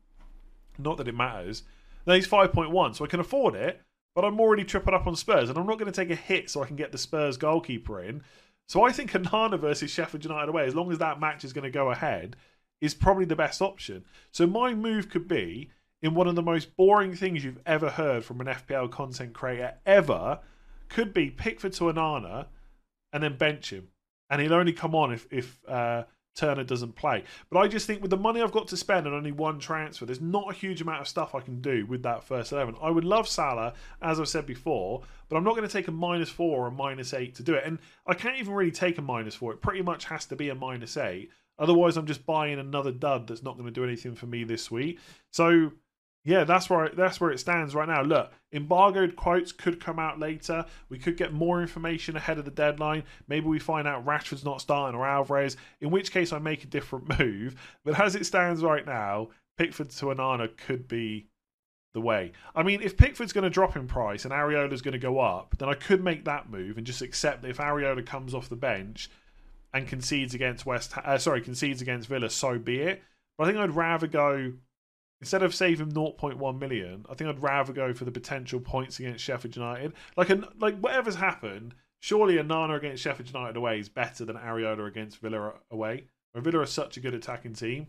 Not 0.77 0.97
that 0.97 1.07
it 1.07 1.15
matters. 1.15 1.63
Now 2.05 2.15
he's 2.15 2.27
5.1, 2.27 2.95
so 2.95 3.05
I 3.05 3.07
can 3.07 3.21
afford 3.21 3.55
it, 3.55 3.81
but 4.13 4.25
I'm 4.25 4.39
already 4.39 4.65
tripping 4.65 4.93
up 4.93 5.07
on 5.07 5.15
Spurs, 5.15 5.49
and 5.49 5.57
I'm 5.57 5.65
not 5.65 5.79
going 5.79 5.91
to 5.91 5.95
take 5.95 6.09
a 6.09 6.15
hit 6.15 6.49
so 6.49 6.61
I 6.61 6.67
can 6.67 6.75
get 6.75 6.91
the 6.91 6.97
Spurs 6.97 7.37
goalkeeper 7.37 8.01
in. 8.01 8.23
So 8.67 8.83
I 8.83 8.91
think 8.91 9.11
Onana 9.11 9.59
versus 9.59 9.91
Sheffield 9.91 10.25
United 10.25 10.49
away, 10.49 10.65
as 10.65 10.75
long 10.75 10.91
as 10.91 10.97
that 10.97 11.19
match 11.19 11.45
is 11.45 11.53
going 11.53 11.63
to 11.63 11.71
go 11.71 11.91
ahead, 11.91 12.35
is 12.81 12.93
probably 12.93 13.25
the 13.25 13.35
best 13.35 13.61
option. 13.61 14.03
So 14.31 14.45
my 14.45 14.73
move 14.73 15.09
could 15.09 15.27
be 15.27 15.69
in 16.01 16.13
one 16.13 16.27
of 16.27 16.35
the 16.35 16.41
most 16.41 16.75
boring 16.75 17.15
things 17.15 17.45
you've 17.45 17.61
ever 17.65 17.89
heard 17.89 18.25
from 18.25 18.41
an 18.41 18.47
FPL 18.47 18.91
content 18.91 19.33
creator 19.33 19.75
ever, 19.85 20.39
could 20.89 21.13
be 21.13 21.29
Pickford 21.29 21.71
to 21.73 21.85
Onana 21.85 22.47
and 23.13 23.23
then 23.23 23.37
bench 23.37 23.71
him. 23.71 23.87
And 24.33 24.41
he'll 24.41 24.55
only 24.55 24.73
come 24.73 24.95
on 24.95 25.13
if, 25.13 25.27
if 25.29 25.59
uh, 25.67 26.05
Turner 26.35 26.63
doesn't 26.63 26.95
play. 26.95 27.23
But 27.51 27.59
I 27.59 27.67
just 27.67 27.85
think 27.85 28.01
with 28.01 28.09
the 28.09 28.17
money 28.17 28.41
I've 28.41 28.51
got 28.51 28.67
to 28.69 28.77
spend 28.77 29.05
and 29.05 29.15
only 29.15 29.31
one 29.31 29.59
transfer, 29.59 30.07
there's 30.07 30.21
not 30.21 30.49
a 30.49 30.55
huge 30.55 30.81
amount 30.81 31.01
of 31.01 31.07
stuff 31.07 31.35
I 31.35 31.39
can 31.39 31.61
do 31.61 31.85
with 31.85 32.01
that 32.01 32.23
first 32.23 32.51
11. 32.51 32.75
I 32.81 32.89
would 32.89 33.03
love 33.03 33.27
Salah, 33.27 33.73
as 34.01 34.19
I've 34.19 34.27
said 34.27 34.47
before, 34.47 35.03
but 35.29 35.37
I'm 35.37 35.43
not 35.43 35.55
going 35.55 35.67
to 35.67 35.71
take 35.71 35.87
a 35.87 35.91
minus 35.91 36.29
four 36.29 36.63
or 36.63 36.67
a 36.67 36.71
minus 36.71 37.13
eight 37.13 37.35
to 37.35 37.43
do 37.43 37.53
it. 37.53 37.63
And 37.63 37.77
I 38.07 38.15
can't 38.15 38.39
even 38.39 38.55
really 38.55 38.71
take 38.71 38.97
a 38.97 39.03
minus 39.03 39.35
four. 39.35 39.53
It 39.53 39.61
pretty 39.61 39.83
much 39.83 40.05
has 40.05 40.25
to 40.25 40.35
be 40.35 40.49
a 40.49 40.55
minus 40.55 40.97
eight. 40.97 41.29
Otherwise, 41.59 41.95
I'm 41.95 42.07
just 42.07 42.25
buying 42.25 42.57
another 42.57 42.91
dud 42.91 43.27
that's 43.27 43.43
not 43.43 43.53
going 43.53 43.67
to 43.67 43.71
do 43.71 43.83
anything 43.83 44.15
for 44.15 44.25
me 44.25 44.43
this 44.43 44.71
week. 44.71 44.99
So, 45.29 45.71
yeah, 46.23 46.45
that's 46.45 46.69
where 46.69 46.89
that's 46.89 47.19
where 47.19 47.31
it 47.31 47.39
stands 47.39 47.75
right 47.75 47.87
now. 47.87 48.01
Look, 48.01 48.31
embargoed 48.53 49.15
quotes 49.15 49.51
could 49.51 49.79
come 49.79 49.99
out 49.99 50.19
later. 50.19 50.65
We 50.89 50.97
could 50.97 51.17
get 51.17 51.33
more 51.33 51.61
information 51.61 52.15
ahead 52.15 52.37
of 52.37 52.45
the 52.45 52.51
deadline. 52.51 53.03
Maybe 53.27 53.47
we 53.47 53.59
find 53.59 53.87
out 53.87 54.05
Rashford's 54.05 54.45
not 54.45 54.61
starting 54.61 54.97
or 54.97 55.05
Alvarez. 55.05 55.57
In 55.81 55.91
which 55.91 56.11
case, 56.11 56.31
I 56.31 56.39
make 56.39 56.63
a 56.63 56.67
different 56.67 57.19
move. 57.19 57.55
But 57.83 57.99
as 57.99 58.15
it 58.15 58.25
stands 58.25 58.63
right 58.63 58.85
now, 58.85 59.29
Pickford 59.57 59.89
to 59.89 60.05
Onana 60.05 60.55
could 60.55 60.87
be 60.87 61.27
the 61.93 62.01
way. 62.01 62.31
I 62.55 62.63
mean, 62.63 62.81
if 62.81 62.97
Pickford's 62.97 63.33
going 63.33 63.43
to 63.43 63.49
drop 63.49 63.75
in 63.75 63.87
price 63.87 64.23
and 64.23 64.33
Areola's 64.33 64.81
going 64.81 64.93
to 64.93 64.99
go 64.99 65.19
up, 65.19 65.55
then 65.59 65.69
I 65.69 65.73
could 65.73 66.03
make 66.03 66.25
that 66.25 66.49
move 66.49 66.77
and 66.77 66.87
just 66.87 67.01
accept 67.01 67.41
that 67.41 67.49
if 67.49 67.57
Areola 67.57 68.05
comes 68.05 68.33
off 68.33 68.49
the 68.49 68.55
bench, 68.55 69.09
and 69.73 69.87
concedes 69.87 70.35
against 70.35 70.65
West, 70.65 70.95
uh, 70.97 71.17
sorry, 71.17 71.41
concedes 71.41 71.81
against 71.81 72.07
Villa, 72.07 72.29
so 72.29 72.59
be 72.59 72.79
it. 72.79 73.01
But 73.37 73.45
I 73.45 73.47
think 73.47 73.59
I'd 73.59 73.75
rather 73.75 74.07
go 74.07 74.53
instead 75.23 75.41
of 75.41 75.55
saving 75.55 75.93
0.1 75.93 76.59
million. 76.59 77.05
I 77.09 77.13
think 77.13 77.29
I'd 77.29 77.41
rather 77.41 77.71
go 77.71 77.93
for 77.93 78.03
the 78.03 78.11
potential 78.11 78.59
points 78.59 78.99
against 78.99 79.23
Sheffield 79.23 79.55
United. 79.55 79.93
Like, 80.17 80.29
like 80.59 80.77
whatever's 80.79 81.15
happened, 81.15 81.75
surely 82.01 82.35
Onana 82.35 82.75
against 82.75 83.01
Sheffield 83.01 83.29
United 83.29 83.55
away 83.55 83.79
is 83.79 83.87
better 83.87 84.25
than 84.25 84.35
Areola 84.35 84.85
against 84.85 85.19
Villa 85.19 85.53
away. 85.71 86.07
Villa 86.35 86.59
are 86.59 86.65
such 86.65 86.97
a 86.97 86.99
good 86.99 87.13
attacking 87.13 87.53
team. 87.53 87.87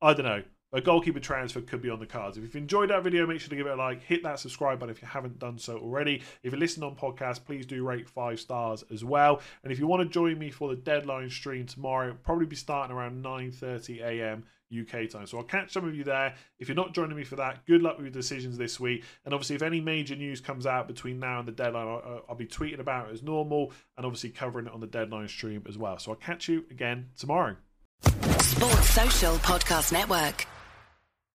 I 0.00 0.14
don't 0.14 0.24
know 0.24 0.42
a 0.72 0.80
goalkeeper 0.80 1.20
transfer 1.20 1.60
could 1.60 1.82
be 1.82 1.90
on 1.90 2.00
the 2.00 2.06
cards. 2.06 2.36
If 2.38 2.44
you've 2.44 2.56
enjoyed 2.56 2.90
that 2.90 3.04
video, 3.04 3.26
make 3.26 3.40
sure 3.40 3.50
to 3.50 3.56
give 3.56 3.66
it 3.66 3.72
a 3.72 3.76
like, 3.76 4.02
hit 4.02 4.22
that 4.22 4.38
subscribe 4.38 4.78
button 4.78 4.94
if 4.94 5.02
you 5.02 5.08
haven't 5.08 5.38
done 5.38 5.58
so 5.58 5.76
already. 5.76 6.22
If 6.42 6.52
you're 6.52 6.58
listening 6.58 6.88
on 6.88 6.96
podcast, 6.96 7.44
please 7.44 7.66
do 7.66 7.84
rate 7.84 8.08
five 8.08 8.40
stars 8.40 8.82
as 8.90 9.04
well. 9.04 9.40
And 9.62 9.72
if 9.72 9.78
you 9.78 9.86
want 9.86 10.02
to 10.02 10.08
join 10.08 10.38
me 10.38 10.50
for 10.50 10.70
the 10.70 10.76
deadline 10.76 11.28
stream 11.28 11.66
tomorrow, 11.66 12.16
probably 12.22 12.46
be 12.46 12.56
starting 12.56 12.96
around 12.96 13.22
9:30 13.22 14.00
a.m. 14.00 14.44
UK 14.72 15.08
time. 15.08 15.26
So 15.26 15.38
I'll 15.38 15.44
catch 15.44 15.72
some 15.72 15.86
of 15.86 15.94
you 15.94 16.04
there. 16.04 16.34
If 16.58 16.68
you're 16.68 16.76
not 16.76 16.94
joining 16.94 17.16
me 17.16 17.24
for 17.24 17.36
that, 17.36 17.66
good 17.66 17.82
luck 17.82 17.96
with 17.96 18.06
your 18.06 18.12
decisions 18.12 18.56
this 18.58 18.80
week. 18.80 19.04
And 19.24 19.34
obviously, 19.34 19.56
if 19.56 19.62
any 19.62 19.80
major 19.80 20.16
news 20.16 20.40
comes 20.40 20.66
out 20.66 20.88
between 20.88 21.18
now 21.18 21.40
and 21.40 21.48
the 21.48 21.52
deadline, 21.52 21.88
I'll, 21.88 22.22
I'll 22.30 22.34
be 22.34 22.46
tweeting 22.46 22.80
about 22.80 23.08
it 23.08 23.12
as 23.12 23.22
normal 23.22 23.72
and 23.96 24.06
obviously 24.06 24.30
covering 24.30 24.66
it 24.66 24.72
on 24.72 24.80
the 24.80 24.86
deadline 24.86 25.28
stream 25.28 25.64
as 25.68 25.78
well. 25.78 25.98
So 25.98 26.12
I'll 26.12 26.16
catch 26.16 26.48
you 26.48 26.64
again 26.70 27.10
tomorrow. 27.16 27.56
Sports 28.02 28.90
Social 28.90 29.36
Podcast 29.36 29.92
Network. 29.92 30.46